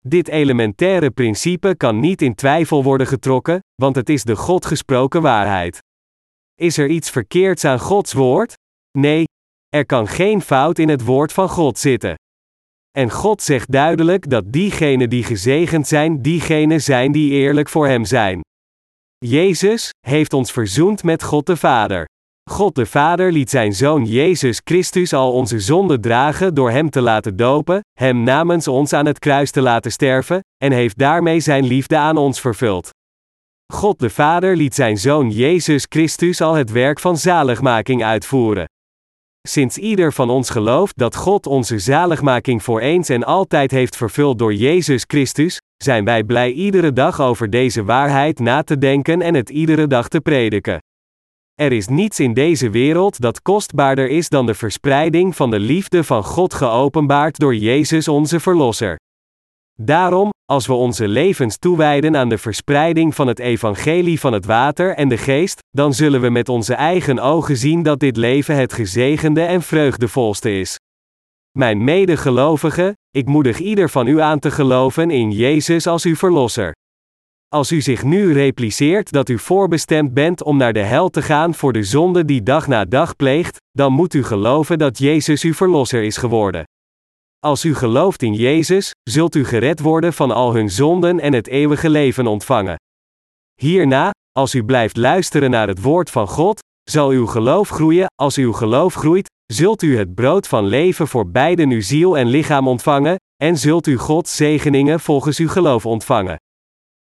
Dit 0.00 0.28
elementaire 0.28 1.10
principe 1.10 1.76
kan 1.76 2.00
niet 2.00 2.22
in 2.22 2.34
twijfel 2.34 2.82
worden 2.82 3.06
getrokken, 3.06 3.58
want 3.74 3.96
het 3.96 4.08
is 4.08 4.24
de 4.24 4.36
God 4.36 4.66
gesproken 4.66 5.22
waarheid. 5.22 5.78
Is 6.54 6.78
er 6.78 6.88
iets 6.88 7.10
verkeerds 7.10 7.64
aan 7.64 7.78
Gods 7.78 8.12
woord? 8.12 8.54
Nee, 8.98 9.24
er 9.74 9.86
kan 9.86 10.08
geen 10.08 10.42
fout 10.42 10.78
in 10.78 10.88
het 10.88 11.04
woord 11.04 11.32
van 11.32 11.48
God 11.48 11.78
zitten. 11.78 12.14
En 12.90 13.10
God 13.10 13.42
zegt 13.42 13.72
duidelijk 13.72 14.30
dat 14.30 14.52
diegenen 14.52 15.10
die 15.10 15.24
gezegend 15.24 15.86
zijn, 15.86 16.22
diegenen 16.22 16.80
zijn 16.80 17.12
die 17.12 17.30
eerlijk 17.30 17.68
voor 17.68 17.86
Hem 17.86 18.04
zijn. 18.04 18.40
Jezus 19.18 19.90
heeft 20.06 20.32
ons 20.32 20.52
verzoend 20.52 21.02
met 21.02 21.22
God 21.22 21.46
de 21.46 21.56
Vader. 21.56 22.04
God 22.50 22.74
de 22.74 22.86
Vader 22.86 23.32
liet 23.32 23.50
zijn 23.50 23.72
Zoon 23.72 24.04
Jezus 24.04 24.60
Christus 24.64 25.12
al 25.12 25.32
onze 25.32 25.60
zonden 25.60 26.00
dragen 26.00 26.54
door 26.54 26.70
Hem 26.70 26.90
te 26.90 27.00
laten 27.00 27.36
dopen, 27.36 27.80
Hem 27.92 28.22
namens 28.22 28.68
ons 28.68 28.92
aan 28.92 29.06
het 29.06 29.18
kruis 29.18 29.50
te 29.50 29.60
laten 29.60 29.92
sterven, 29.92 30.40
en 30.64 30.72
heeft 30.72 30.98
daarmee 30.98 31.40
Zijn 31.40 31.64
liefde 31.64 31.96
aan 31.96 32.16
ons 32.16 32.40
vervuld. 32.40 32.90
God 33.72 33.98
de 33.98 34.10
Vader 34.10 34.56
liet 34.56 34.74
Zijn 34.74 34.98
Zoon 34.98 35.30
Jezus 35.30 35.86
Christus 35.88 36.40
al 36.40 36.54
het 36.54 36.70
werk 36.70 37.00
van 37.00 37.16
zaligmaking 37.16 38.04
uitvoeren. 38.04 38.66
Sinds 39.48 39.78
ieder 39.78 40.12
van 40.12 40.30
ons 40.30 40.50
gelooft 40.50 40.98
dat 40.98 41.16
God 41.16 41.46
onze 41.46 41.78
zaligmaking 41.78 42.62
voor 42.62 42.80
eens 42.80 43.08
en 43.08 43.24
altijd 43.24 43.70
heeft 43.70 43.96
vervuld 43.96 44.38
door 44.38 44.54
Jezus 44.54 45.04
Christus, 45.06 45.60
zijn 45.76 46.04
wij 46.04 46.24
blij 46.24 46.52
iedere 46.52 46.92
dag 46.92 47.20
over 47.20 47.50
deze 47.50 47.84
waarheid 47.84 48.38
na 48.38 48.62
te 48.62 48.78
denken 48.78 49.22
en 49.22 49.34
het 49.34 49.50
iedere 49.50 49.86
dag 49.86 50.08
te 50.08 50.20
prediken. 50.20 50.78
Er 51.54 51.72
is 51.72 51.88
niets 51.88 52.20
in 52.20 52.34
deze 52.34 52.70
wereld 52.70 53.20
dat 53.20 53.42
kostbaarder 53.42 54.08
is 54.08 54.28
dan 54.28 54.46
de 54.46 54.54
verspreiding 54.54 55.36
van 55.36 55.50
de 55.50 55.58
liefde 55.58 56.04
van 56.04 56.24
God 56.24 56.54
geopenbaard 56.54 57.38
door 57.38 57.54
Jezus 57.54 58.08
onze 58.08 58.40
Verlosser. 58.40 58.96
Daarom, 59.74 60.30
als 60.46 60.66
we 60.66 60.72
onze 60.72 61.08
levens 61.08 61.58
toewijden 61.58 62.16
aan 62.16 62.28
de 62.28 62.38
verspreiding 62.38 63.14
van 63.14 63.26
het 63.26 63.38
evangelie 63.38 64.20
van 64.20 64.32
het 64.32 64.44
water 64.44 64.94
en 64.94 65.08
de 65.08 65.16
geest, 65.16 65.58
dan 65.70 65.94
zullen 65.94 66.20
we 66.20 66.30
met 66.30 66.48
onze 66.48 66.74
eigen 66.74 67.18
ogen 67.18 67.56
zien 67.56 67.82
dat 67.82 68.00
dit 68.00 68.16
leven 68.16 68.56
het 68.56 68.72
gezegende 68.72 69.40
en 69.40 69.62
vreugdevolste 69.62 70.58
is. 70.58 70.78
Mijn 71.58 71.84
medegelovigen, 71.84 72.92
ik 73.10 73.26
moedig 73.26 73.58
ieder 73.58 73.90
van 73.90 74.06
u 74.06 74.20
aan 74.20 74.38
te 74.38 74.50
geloven 74.50 75.10
in 75.10 75.30
Jezus 75.30 75.86
als 75.86 76.04
uw 76.04 76.16
Verlosser. 76.16 76.72
Als 77.48 77.72
u 77.72 77.80
zich 77.80 78.02
nu 78.02 78.32
repliceert 78.32 79.12
dat 79.12 79.28
u 79.28 79.38
voorbestemd 79.38 80.14
bent 80.14 80.42
om 80.42 80.56
naar 80.56 80.72
de 80.72 80.82
hel 80.82 81.10
te 81.10 81.22
gaan 81.22 81.54
voor 81.54 81.72
de 81.72 81.82
zonde 81.82 82.24
die 82.24 82.42
dag 82.42 82.66
na 82.66 82.84
dag 82.84 83.16
pleegt, 83.16 83.56
dan 83.70 83.92
moet 83.92 84.14
u 84.14 84.24
geloven 84.24 84.78
dat 84.78 84.98
Jezus 84.98 85.42
uw 85.42 85.54
Verlosser 85.54 86.02
is 86.02 86.16
geworden. 86.16 86.64
Als 87.44 87.64
u 87.64 87.74
gelooft 87.74 88.22
in 88.22 88.34
Jezus, 88.34 88.90
zult 89.10 89.34
u 89.34 89.44
gered 89.44 89.80
worden 89.80 90.12
van 90.12 90.30
al 90.30 90.54
hun 90.54 90.70
zonden 90.70 91.20
en 91.20 91.32
het 91.32 91.46
eeuwige 91.46 91.90
leven 91.90 92.26
ontvangen. 92.26 92.76
Hierna, 93.60 94.10
als 94.32 94.54
u 94.54 94.64
blijft 94.64 94.96
luisteren 94.96 95.50
naar 95.50 95.68
het 95.68 95.82
woord 95.82 96.10
van 96.10 96.28
God, 96.28 96.58
zal 96.90 97.10
uw 97.10 97.26
geloof 97.26 97.68
groeien, 97.68 98.06
als 98.22 98.36
uw 98.36 98.52
geloof 98.52 98.94
groeit, 98.94 99.30
zult 99.52 99.82
u 99.82 99.98
het 99.98 100.14
brood 100.14 100.48
van 100.48 100.66
leven 100.66 101.08
voor 101.08 101.30
beiden 101.30 101.70
uw 101.70 101.80
ziel 101.80 102.18
en 102.18 102.26
lichaam 102.26 102.68
ontvangen, 102.68 103.16
en 103.42 103.58
zult 103.58 103.86
u 103.86 103.96
Gods 103.96 104.36
zegeningen 104.36 105.00
volgens 105.00 105.38
uw 105.38 105.48
geloof 105.48 105.86
ontvangen. 105.86 106.36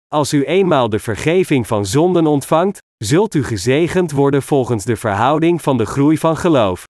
Als 0.08 0.34
u 0.34 0.46
eenmaal 0.46 0.90
de 0.90 1.00
vergeving 1.00 1.68
van 1.68 1.86
zonden 1.86 2.28
ontvangt, 2.28 2.78
zult 3.04 3.36
u 3.36 3.44
gezegend 3.44 4.12
worden 4.12 4.42
volgens 4.42 4.86
de 4.86 4.96
verhouding 4.96 5.62
van 5.62 5.78
de 5.78 5.86
groei 5.86 6.18
van 6.18 6.38
geloof. 6.38 6.84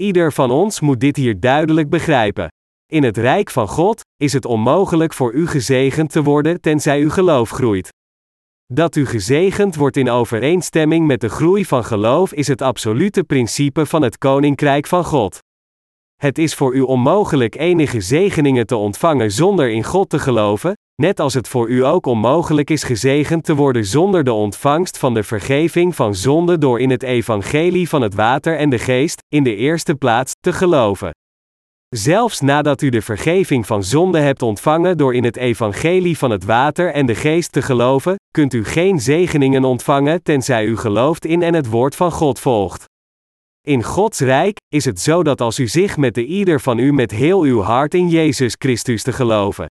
Ieder 0.00 0.32
van 0.32 0.50
ons 0.50 0.80
moet 0.80 1.00
dit 1.00 1.16
hier 1.16 1.40
duidelijk 1.40 1.90
begrijpen. 1.90 2.48
In 2.92 3.02
het 3.02 3.16
rijk 3.16 3.50
van 3.50 3.68
God 3.68 4.00
is 4.16 4.32
het 4.32 4.44
onmogelijk 4.44 5.12
voor 5.12 5.32
u 5.32 5.46
gezegend 5.46 6.10
te 6.10 6.22
worden 6.22 6.60
tenzij 6.60 7.00
uw 7.00 7.10
geloof 7.10 7.50
groeit. 7.50 7.88
Dat 8.72 8.96
u 8.96 9.06
gezegend 9.06 9.76
wordt 9.76 9.96
in 9.96 10.10
overeenstemming 10.10 11.06
met 11.06 11.20
de 11.20 11.28
groei 11.28 11.64
van 11.64 11.84
geloof 11.84 12.32
is 12.32 12.46
het 12.46 12.62
absolute 12.62 13.24
principe 13.24 13.86
van 13.86 14.02
het 14.02 14.18
koninkrijk 14.18 14.86
van 14.86 15.04
God. 15.04 15.38
Het 16.16 16.38
is 16.38 16.54
voor 16.54 16.74
u 16.74 16.80
onmogelijk 16.80 17.54
enige 17.54 18.00
zegeningen 18.00 18.66
te 18.66 18.76
ontvangen 18.76 19.30
zonder 19.30 19.70
in 19.70 19.84
God 19.84 20.08
te 20.08 20.18
geloven, 20.18 20.72
net 21.02 21.20
als 21.20 21.34
het 21.34 21.48
voor 21.48 21.68
u 21.68 21.84
ook 21.84 22.06
onmogelijk 22.06 22.70
is 22.70 22.82
gezegend 22.82 23.44
te 23.44 23.54
worden 23.54 23.84
zonder 23.84 24.24
de 24.24 24.32
ontvangst 24.32 24.98
van 24.98 25.14
de 25.14 25.22
vergeving 25.22 25.94
van 25.94 26.14
zonde 26.14 26.58
door 26.58 26.80
in 26.80 26.90
het 26.90 27.02
evangelie 27.02 27.88
van 27.88 28.02
het 28.02 28.14
water 28.14 28.58
en 28.58 28.70
de 28.70 28.78
geest, 28.78 29.22
in 29.28 29.42
de 29.42 29.56
eerste 29.56 29.94
plaats, 29.94 30.32
te 30.40 30.52
geloven. 30.52 31.10
Zelfs 31.96 32.40
nadat 32.40 32.82
u 32.82 32.88
de 32.88 33.02
vergeving 33.02 33.66
van 33.66 33.84
zonde 33.84 34.18
hebt 34.18 34.42
ontvangen 34.42 34.96
door 34.96 35.14
in 35.14 35.24
het 35.24 35.36
evangelie 35.36 36.18
van 36.18 36.30
het 36.30 36.44
water 36.44 36.92
en 36.92 37.06
de 37.06 37.14
geest 37.14 37.52
te 37.52 37.62
geloven, 37.62 38.14
kunt 38.30 38.54
u 38.54 38.64
geen 38.64 39.00
zegeningen 39.00 39.64
ontvangen 39.64 40.22
tenzij 40.22 40.64
u 40.64 40.76
gelooft 40.76 41.24
in 41.24 41.42
en 41.42 41.54
het 41.54 41.70
woord 41.70 41.96
van 41.96 42.12
God 42.12 42.40
volgt. 42.40 42.84
In 43.60 43.82
Gods 43.82 44.20
rijk 44.20 44.56
is 44.68 44.84
het 44.84 45.00
zo 45.00 45.22
dat 45.22 45.40
als 45.40 45.58
u 45.58 45.66
zich 45.66 45.96
met 45.96 46.14
de 46.14 46.24
ieder 46.24 46.60
van 46.60 46.78
u 46.78 46.92
met 46.92 47.10
heel 47.10 47.42
uw 47.42 47.60
hart 47.60 47.94
in 47.94 48.08
Jezus 48.08 48.54
Christus 48.58 49.02
te 49.02 49.12
geloven. 49.12 49.66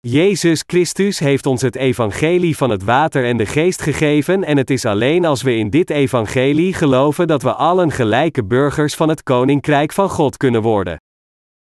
Jezus 0.00 0.62
Christus 0.66 1.18
heeft 1.18 1.46
ons 1.46 1.62
het 1.62 1.76
evangelie 1.76 2.56
van 2.56 2.70
het 2.70 2.84
water 2.84 3.24
en 3.24 3.36
de 3.36 3.46
geest 3.46 3.82
gegeven 3.82 4.44
en 4.44 4.56
het 4.56 4.70
is 4.70 4.84
alleen 4.84 5.24
als 5.24 5.42
we 5.42 5.56
in 5.56 5.70
dit 5.70 5.90
evangelie 5.90 6.74
geloven 6.74 7.26
dat 7.26 7.42
we 7.42 7.52
allen 7.52 7.90
gelijke 7.90 8.44
burgers 8.44 8.94
van 8.94 9.08
het 9.08 9.22
koninkrijk 9.22 9.92
van 9.92 10.08
God 10.08 10.36
kunnen 10.36 10.62
worden. 10.62 10.98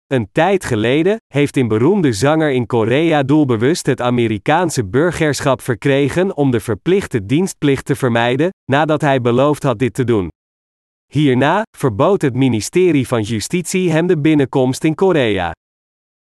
Een 0.06 0.28
tijd 0.32 0.64
geleden 0.64 1.16
heeft 1.26 1.56
een 1.56 1.68
beroemde 1.68 2.12
zanger 2.12 2.50
in 2.50 2.66
Korea 2.66 3.22
doelbewust 3.22 3.86
het 3.86 4.00
Amerikaanse 4.00 4.84
burgerschap 4.84 5.60
verkregen 5.60 6.36
om 6.36 6.50
de 6.50 6.60
verplichte 6.60 7.26
dienstplicht 7.26 7.84
te 7.84 7.96
vermijden, 7.96 8.50
nadat 8.64 9.00
hij 9.00 9.20
beloofd 9.20 9.62
had 9.62 9.78
dit 9.78 9.94
te 9.94 10.04
doen. 10.04 10.28
Hierna 11.12 11.62
verbood 11.78 12.22
het 12.22 12.34
ministerie 12.34 13.06
van 13.06 13.22
Justitie 13.22 13.90
hem 13.90 14.06
de 14.06 14.18
binnenkomst 14.18 14.84
in 14.84 14.94
Korea. 14.94 15.52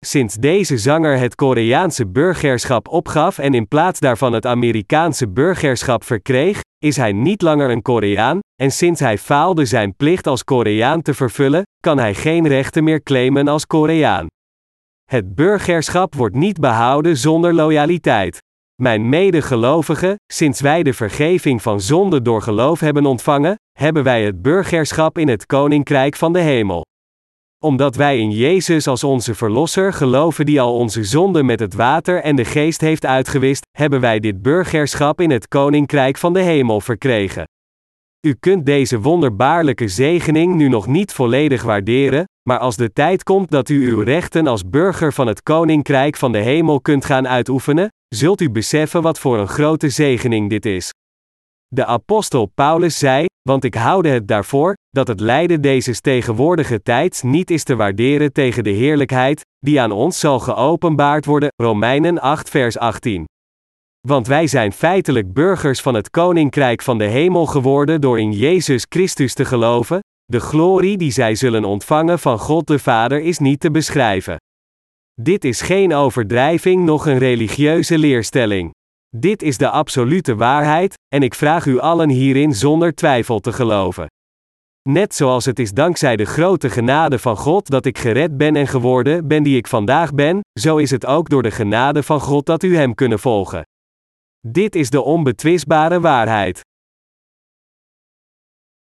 Sinds 0.07 0.35
deze 0.35 0.77
zanger 0.77 1.19
het 1.19 1.35
Koreaanse 1.35 2.07
burgerschap 2.07 2.87
opgaf 2.87 3.37
en 3.37 3.53
in 3.53 3.67
plaats 3.67 3.99
daarvan 3.99 4.33
het 4.33 4.45
Amerikaanse 4.45 5.29
burgerschap 5.29 6.03
verkreeg, 6.03 6.61
is 6.77 6.97
hij 6.97 7.11
niet 7.11 7.41
langer 7.41 7.69
een 7.69 7.81
Koreaan, 7.81 8.39
en 8.61 8.71
sinds 8.71 8.99
hij 8.99 9.17
faalde 9.17 9.65
zijn 9.65 9.95
plicht 9.95 10.27
als 10.27 10.43
Koreaan 10.43 11.01
te 11.01 11.13
vervullen, 11.13 11.63
kan 11.79 11.97
hij 11.97 12.13
geen 12.13 12.47
rechten 12.47 12.83
meer 12.83 13.03
claimen 13.03 13.47
als 13.47 13.65
Koreaan. 13.65 14.27
Het 15.03 15.35
burgerschap 15.35 16.15
wordt 16.15 16.35
niet 16.35 16.59
behouden 16.59 17.17
zonder 17.17 17.53
loyaliteit. 17.53 18.37
Mijn 18.81 19.09
medegelovigen, 19.09 20.15
sinds 20.33 20.61
wij 20.61 20.83
de 20.83 20.93
vergeving 20.93 21.61
van 21.61 21.81
zonde 21.81 22.21
door 22.21 22.41
geloof 22.41 22.79
hebben 22.79 23.05
ontvangen, 23.05 23.55
hebben 23.79 24.03
wij 24.03 24.23
het 24.23 24.41
burgerschap 24.41 25.17
in 25.17 25.27
het 25.27 25.45
koninkrijk 25.45 26.15
van 26.15 26.33
de 26.33 26.39
hemel 26.39 26.86
omdat 27.63 27.95
wij 27.95 28.19
in 28.19 28.31
Jezus 28.31 28.87
als 28.87 29.03
onze 29.03 29.35
Verlosser 29.35 29.93
geloven 29.93 30.45
die 30.45 30.61
al 30.61 30.75
onze 30.75 31.03
zonden 31.03 31.45
met 31.45 31.59
het 31.59 31.73
water 31.73 32.21
en 32.21 32.35
de 32.35 32.45
geest 32.45 32.81
heeft 32.81 33.05
uitgewist, 33.05 33.65
hebben 33.77 33.99
wij 33.99 34.19
dit 34.19 34.41
burgerschap 34.41 35.21
in 35.21 35.29
het 35.29 35.47
Koninkrijk 35.47 36.17
van 36.17 36.33
de 36.33 36.41
Hemel 36.41 36.81
verkregen. 36.81 37.43
U 38.27 38.33
kunt 38.39 38.65
deze 38.65 38.99
wonderbaarlijke 38.99 39.87
zegening 39.87 40.55
nu 40.55 40.67
nog 40.67 40.87
niet 40.87 41.13
volledig 41.13 41.63
waarderen, 41.63 42.25
maar 42.49 42.59
als 42.59 42.75
de 42.75 42.93
tijd 42.93 43.23
komt 43.23 43.51
dat 43.51 43.69
u 43.69 43.89
uw 43.89 44.01
rechten 44.01 44.47
als 44.47 44.69
burger 44.69 45.13
van 45.13 45.27
het 45.27 45.43
Koninkrijk 45.43 46.17
van 46.17 46.31
de 46.31 46.37
Hemel 46.37 46.81
kunt 46.81 47.05
gaan 47.05 47.27
uitoefenen, 47.27 47.87
zult 48.15 48.41
u 48.41 48.49
beseffen 48.49 49.01
wat 49.01 49.19
voor 49.19 49.37
een 49.37 49.47
grote 49.47 49.89
zegening 49.89 50.49
dit 50.49 50.65
is. 50.65 50.91
De 51.75 51.85
apostel 51.85 52.45
Paulus 52.45 52.99
zei: 52.99 53.25
Want 53.49 53.63
ik 53.63 53.75
houde 53.75 54.09
het 54.09 54.27
daarvoor, 54.27 54.73
dat 54.89 55.07
het 55.07 55.19
lijden 55.19 55.61
deze 55.61 56.01
tegenwoordige 56.01 56.81
tijds 56.81 57.21
niet 57.21 57.51
is 57.51 57.63
te 57.63 57.75
waarderen 57.75 58.33
tegen 58.33 58.63
de 58.63 58.69
heerlijkheid, 58.69 59.41
die 59.59 59.81
aan 59.81 59.91
ons 59.91 60.19
zal 60.19 60.39
geopenbaard 60.39 61.25
worden. 61.25 61.49
Romeinen 61.55 62.19
8, 62.19 62.49
vers 62.49 62.77
18. 62.77 63.25
Want 64.07 64.27
wij 64.27 64.47
zijn 64.47 64.71
feitelijk 64.71 65.33
burgers 65.33 65.81
van 65.81 65.93
het 65.93 66.09
koninkrijk 66.09 66.81
van 66.81 66.97
de 66.97 67.03
hemel 67.03 67.45
geworden 67.45 68.01
door 68.01 68.19
in 68.19 68.31
Jezus 68.31 68.85
Christus 68.89 69.33
te 69.33 69.45
geloven. 69.45 69.99
De 70.25 70.39
glorie 70.39 70.97
die 70.97 71.11
zij 71.11 71.35
zullen 71.35 71.63
ontvangen 71.65 72.19
van 72.19 72.39
God 72.39 72.67
de 72.67 72.79
Vader 72.79 73.21
is 73.21 73.37
niet 73.37 73.59
te 73.59 73.71
beschrijven. 73.71 74.37
Dit 75.21 75.43
is 75.43 75.61
geen 75.61 75.93
overdrijving, 75.93 76.85
noch 76.85 77.05
een 77.05 77.17
religieuze 77.17 77.97
leerstelling. 77.97 78.71
Dit 79.15 79.41
is 79.41 79.57
de 79.57 79.69
absolute 79.69 80.35
waarheid, 80.35 80.93
en 81.07 81.23
ik 81.23 81.33
vraag 81.33 81.65
u 81.65 81.79
allen 81.79 82.09
hierin 82.09 82.53
zonder 82.53 82.95
twijfel 82.95 83.39
te 83.39 83.53
geloven. 83.53 84.07
Net 84.89 85.15
zoals 85.15 85.45
het 85.45 85.59
is 85.59 85.71
dankzij 85.71 86.15
de 86.15 86.25
grote 86.25 86.69
genade 86.69 87.19
van 87.19 87.37
God 87.37 87.69
dat 87.69 87.85
ik 87.85 87.97
gered 87.97 88.37
ben 88.37 88.55
en 88.55 88.67
geworden 88.67 89.27
ben 89.27 89.43
die 89.43 89.57
ik 89.57 89.67
vandaag 89.67 90.13
ben, 90.13 90.39
zo 90.59 90.77
is 90.77 90.91
het 90.91 91.05
ook 91.05 91.29
door 91.29 91.43
de 91.43 91.51
genade 91.51 92.03
van 92.03 92.19
God 92.19 92.45
dat 92.45 92.63
u 92.63 92.75
Hem 92.75 92.95
kunnen 92.95 93.19
volgen. 93.19 93.61
Dit 94.47 94.75
is 94.75 94.89
de 94.89 95.01
onbetwistbare 95.01 95.99
waarheid. 95.99 96.61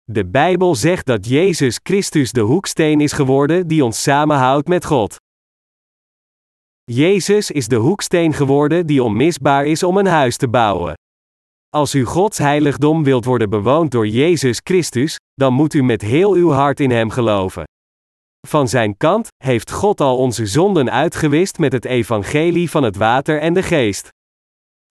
De 0.04 0.26
Bijbel 0.26 0.76
zegt 0.76 1.06
dat 1.06 1.28
Jezus 1.28 1.80
Christus 1.84 2.32
de 2.32 2.42
hoeksteen 2.42 3.02
is 3.02 3.12
geworden 3.12 3.68
die 3.68 3.86
ons 3.86 4.02
samenhoudt 4.02 4.68
met 4.68 4.86
God. 4.86 5.16
Jezus 6.94 7.52
is 7.52 7.68
de 7.68 7.76
hoeksteen 7.76 8.34
geworden 8.34 8.86
die 8.86 9.04
onmisbaar 9.04 9.66
is 9.66 9.84
om 9.84 9.98
een 9.98 10.06
huis 10.06 10.38
te 10.38 10.48
bouwen. 10.48 10.94
Als 11.70 11.96
u 11.96 12.06
Gods 12.06 12.38
heiligdom 12.38 13.04
wilt 13.04 13.26
worden 13.26 13.50
bewoond 13.50 13.92
door 13.92 14.08
Jezus 14.08 14.62
Christus, 14.64 15.18
dan 15.34 15.54
moet 15.54 15.74
u 15.74 15.84
met 15.84 16.02
heel 16.02 16.34
uw 16.34 16.52
hart 16.52 16.80
in 16.80 16.92
Hem 16.92 17.10
geloven. 17.10 17.64
Van 18.48 18.68
Zijn 18.68 18.98
kant 18.98 19.28
heeft 19.44 19.72
God 19.72 20.02
al 20.02 20.18
onze 20.18 20.46
zonden 20.46 20.92
uitgewist 20.92 21.58
met 21.58 21.72
het 21.72 21.86
evangelie 21.86 22.70
van 22.70 22.84
het 22.84 22.96
water 22.96 23.40
en 23.40 23.54
de 23.54 23.64
geest. 23.64 24.10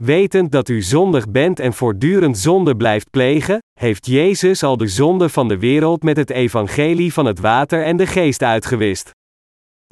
Wetend 0.02 0.52
dat 0.52 0.68
u 0.68 0.82
zondig 0.82 1.30
bent 1.30 1.60
en 1.60 1.72
voortdurend 1.72 2.38
zonde 2.38 2.76
blijft 2.76 3.10
plegen, 3.10 3.58
heeft 3.80 4.06
Jezus 4.06 4.62
al 4.62 4.76
de 4.76 4.88
zonde 4.88 5.28
van 5.28 5.48
de 5.48 5.58
wereld 5.58 6.02
met 6.02 6.16
het 6.16 6.30
evangelie 6.30 7.12
van 7.12 7.24
het 7.24 7.40
water 7.40 7.84
en 7.84 7.96
de 7.96 8.06
geest 8.06 8.42
uitgewist. 8.42 9.10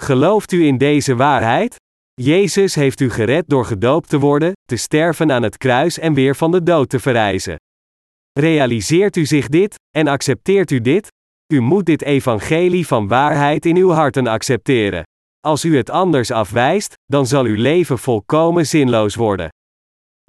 Gelooft 0.02 0.52
u 0.52 0.66
in 0.66 0.78
deze 0.78 1.16
waarheid? 1.16 1.77
Jezus 2.20 2.74
heeft 2.74 3.00
u 3.00 3.10
gered 3.10 3.48
door 3.48 3.64
gedoopt 3.64 4.08
te 4.08 4.18
worden, 4.18 4.52
te 4.64 4.76
sterven 4.76 5.32
aan 5.32 5.42
het 5.42 5.56
kruis 5.56 5.98
en 5.98 6.14
weer 6.14 6.36
van 6.36 6.50
de 6.50 6.62
dood 6.62 6.88
te 6.88 6.98
verrijzen. 6.98 7.56
Realiseert 8.32 9.16
u 9.16 9.26
zich 9.26 9.48
dit, 9.48 9.74
en 9.96 10.06
accepteert 10.06 10.70
u 10.70 10.80
dit? 10.80 11.08
U 11.52 11.60
moet 11.60 11.86
dit 11.86 12.02
evangelie 12.02 12.86
van 12.86 13.08
waarheid 13.08 13.66
in 13.66 13.76
uw 13.76 13.90
harten 13.90 14.26
accepteren. 14.26 15.02
Als 15.40 15.64
u 15.64 15.76
het 15.76 15.90
anders 15.90 16.30
afwijst, 16.30 16.92
dan 17.04 17.26
zal 17.26 17.44
uw 17.44 17.56
leven 17.56 17.98
volkomen 17.98 18.66
zinloos 18.66 19.14
worden. 19.14 19.48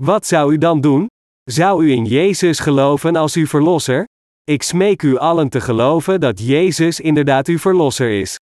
Wat 0.02 0.25
zou 0.25 0.54
u 0.54 0.58
dan 0.58 0.82
doen? 0.82 1.08
Zou 1.43 1.86
u 1.86 1.91
in 1.91 2.06
Jezus 2.06 2.60
geloven 2.60 3.15
als 3.15 3.36
uw 3.36 3.45
verlosser? 3.45 4.06
Ik 4.43 4.63
smeek 4.63 5.02
u 5.02 5.17
allen 5.17 5.49
te 5.49 5.62
geloven 5.62 6.19
dat 6.19 6.39
Jezus 6.39 6.99
inderdaad 6.99 7.47
uw 7.47 7.58
verlosser 7.58 8.19
is. 8.19 8.38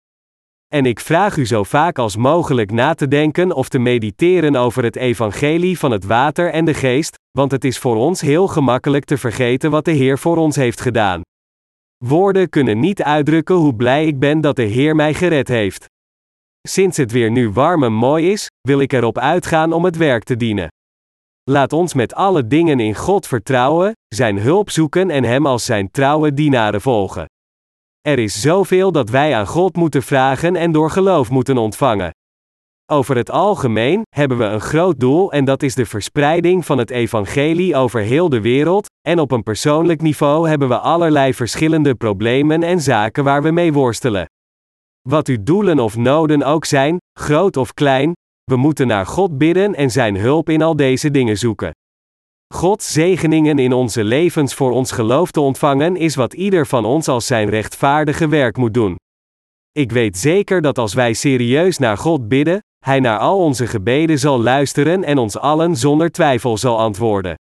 En 0.76 0.86
ik 0.86 1.00
vraag 1.00 1.38
u 1.38 1.46
zo 1.46 1.64
vaak 1.64 1.98
als 1.98 2.16
mogelijk 2.16 2.72
na 2.72 2.94
te 2.94 3.08
denken 3.08 3.52
of 3.52 3.70
te 3.70 3.80
mediteren 3.80 4.56
over 4.56 4.84
het 4.84 4.96
evangelie 4.96 5.80
van 5.80 5.92
het 5.92 6.06
water 6.06 6.52
en 6.52 6.66
de 6.66 6.74
geest, 6.74 7.16
want 7.32 7.52
het 7.52 7.64
is 7.64 7.78
voor 7.78 7.96
ons 7.96 8.22
heel 8.22 8.48
gemakkelijk 8.48 9.06
te 9.06 9.18
vergeten 9.18 9.72
wat 9.72 9.86
de 9.86 9.92
Heer 9.92 10.18
voor 10.18 10.38
ons 10.38 10.56
heeft 10.56 10.82
gedaan. 10.82 11.22
Woorden 12.06 12.50
kunnen 12.50 12.80
niet 12.80 13.04
uitdrukken 13.04 13.56
hoe 13.56 13.76
blij 13.76 14.06
ik 14.08 14.20
ben 14.20 14.42
dat 14.42 14.56
de 14.56 14.64
Heer 14.64 14.96
mij 14.96 15.14
gered 15.14 15.48
heeft. 15.48 15.86
Sinds 16.68 16.98
het 16.98 17.12
weer 17.12 17.32
nu 17.32 17.50
warm 17.50 17.84
en 17.84 17.94
mooi 17.94 18.32
is, 18.32 18.48
wil 18.62 18.80
ik 18.80 18.94
erop 18.94 19.18
uitgaan 19.18 19.74
om 19.74 19.86
het 19.86 19.98
werk 19.98 20.24
te 20.24 20.36
dienen. 20.36 20.68
Laat 21.44 21.74
ons 21.74 21.94
met 21.94 22.14
alle 22.14 22.48
dingen 22.48 22.80
in 22.80 22.96
God 22.96 23.28
vertrouwen, 23.28 23.92
Zijn 24.16 24.40
hulp 24.40 24.70
zoeken 24.70 25.10
en 25.10 25.24
Hem 25.24 25.46
als 25.46 25.66
Zijn 25.66 25.92
trouwe 25.92 26.34
dienaren 26.34 26.82
volgen. 26.82 27.26
Er 28.06 28.20
is 28.20 28.42
zoveel 28.42 28.92
dat 28.92 29.10
wij 29.10 29.36
aan 29.36 29.48
God 29.48 29.76
moeten 29.76 30.04
vragen 30.04 30.56
en 30.56 30.72
door 30.72 30.90
geloof 30.90 31.30
moeten 31.30 31.58
ontvangen. 31.58 32.12
Over 32.92 33.16
het 33.16 33.32
algemeen 33.32 34.02
hebben 34.16 34.38
we 34.38 34.44
een 34.44 34.62
groot 34.62 35.00
doel 35.00 35.32
en 35.32 35.46
dat 35.46 35.64
is 35.64 35.76
de 35.76 35.86
verspreiding 35.86 36.66
van 36.66 36.78
het 36.78 36.90
evangelie 36.90 37.76
over 37.76 38.02
heel 38.02 38.30
de 38.30 38.42
wereld, 38.42 38.88
en 39.08 39.20
op 39.20 39.32
een 39.32 39.44
persoonlijk 39.44 40.02
niveau 40.02 40.50
hebben 40.50 40.68
we 40.68 40.78
allerlei 40.78 41.34
verschillende 41.34 41.96
problemen 41.96 42.64
en 42.64 42.82
zaken 42.82 43.24
waar 43.24 43.44
we 43.44 43.52
mee 43.52 43.74
worstelen. 43.74 44.26
Wat 45.10 45.28
uw 45.28 45.44
doelen 45.44 45.80
of 45.80 45.98
noden 45.98 46.44
ook 46.44 46.66
zijn, 46.66 46.98
groot 47.20 47.58
of 47.58 47.74
klein, 47.74 48.14
we 48.44 48.56
moeten 48.56 48.88
naar 48.88 49.06
God 49.06 49.38
bidden 49.38 49.76
en 49.76 49.92
Zijn 49.92 50.18
hulp 50.18 50.50
in 50.50 50.62
al 50.62 50.76
deze 50.76 51.12
dingen 51.12 51.38
zoeken. 51.38 51.72
Gods 52.54 52.92
zegeningen 52.92 53.60
in 53.60 53.74
onze 53.74 54.04
levens 54.04 54.54
voor 54.54 54.72
ons 54.72 54.92
geloof 54.92 55.32
te 55.32 55.40
ontvangen 55.40 55.96
is 55.96 56.16
wat 56.16 56.34
ieder 56.34 56.68
van 56.68 56.86
ons 56.86 57.08
als 57.08 57.28
zijn 57.28 57.50
rechtvaardige 57.50 58.28
werk 58.28 58.58
moet 58.58 58.74
doen. 58.74 58.96
Ik 59.72 59.92
weet 59.92 60.18
zeker 60.18 60.62
dat 60.62 60.78
als 60.78 60.94
wij 60.94 61.14
serieus 61.14 61.78
naar 61.78 61.98
God 61.98 62.28
bidden, 62.28 62.60
Hij 62.86 63.00
naar 63.00 63.20
al 63.20 63.38
onze 63.40 63.68
gebeden 63.68 64.20
zal 64.20 64.42
luisteren 64.42 65.04
en 65.04 65.18
ons 65.18 65.38
allen 65.38 65.76
zonder 65.76 66.12
twijfel 66.12 66.58
zal 66.58 66.80
antwoorden. 66.80 67.36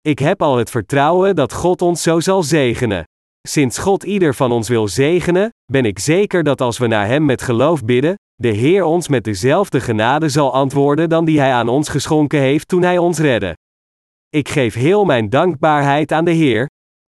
Ik 0.00 0.18
heb 0.18 0.42
al 0.42 0.56
het 0.56 0.70
vertrouwen 0.70 1.36
dat 1.36 1.52
God 1.52 1.82
ons 1.82 2.02
zo 2.02 2.20
zal 2.20 2.42
zegenen. 2.42 3.04
Sinds 3.48 3.78
God 3.78 4.02
ieder 4.02 4.34
van 4.34 4.52
ons 4.52 4.68
wil 4.68 4.88
zegenen, 4.88 5.48
ben 5.72 5.84
ik 5.84 5.98
zeker 5.98 6.42
dat 6.42 6.60
als 6.60 6.78
we 6.78 6.86
naar 6.86 7.06
Hem 7.06 7.24
met 7.24 7.42
geloof 7.42 7.84
bidden, 7.84 8.14
de 8.34 8.48
Heer 8.48 8.84
ons 8.84 9.08
met 9.08 9.24
dezelfde 9.24 9.80
genade 9.80 10.28
zal 10.28 10.52
antwoorden 10.52 11.08
dan 11.08 11.24
die 11.24 11.38
Hij 11.38 11.52
aan 11.52 11.68
ons 11.68 11.88
geschonken 11.88 12.40
heeft 12.40 12.68
toen 12.68 12.82
Hij 12.82 12.98
ons 12.98 13.18
redde. 13.18 13.54
Ik 14.34 14.48
geef 14.48 14.74
heel 14.74 15.04
mijn 15.04 15.28
dankbaarheid 15.28 16.12
aan 16.12 16.24
de 16.24 16.30
Heer, 16.30 16.70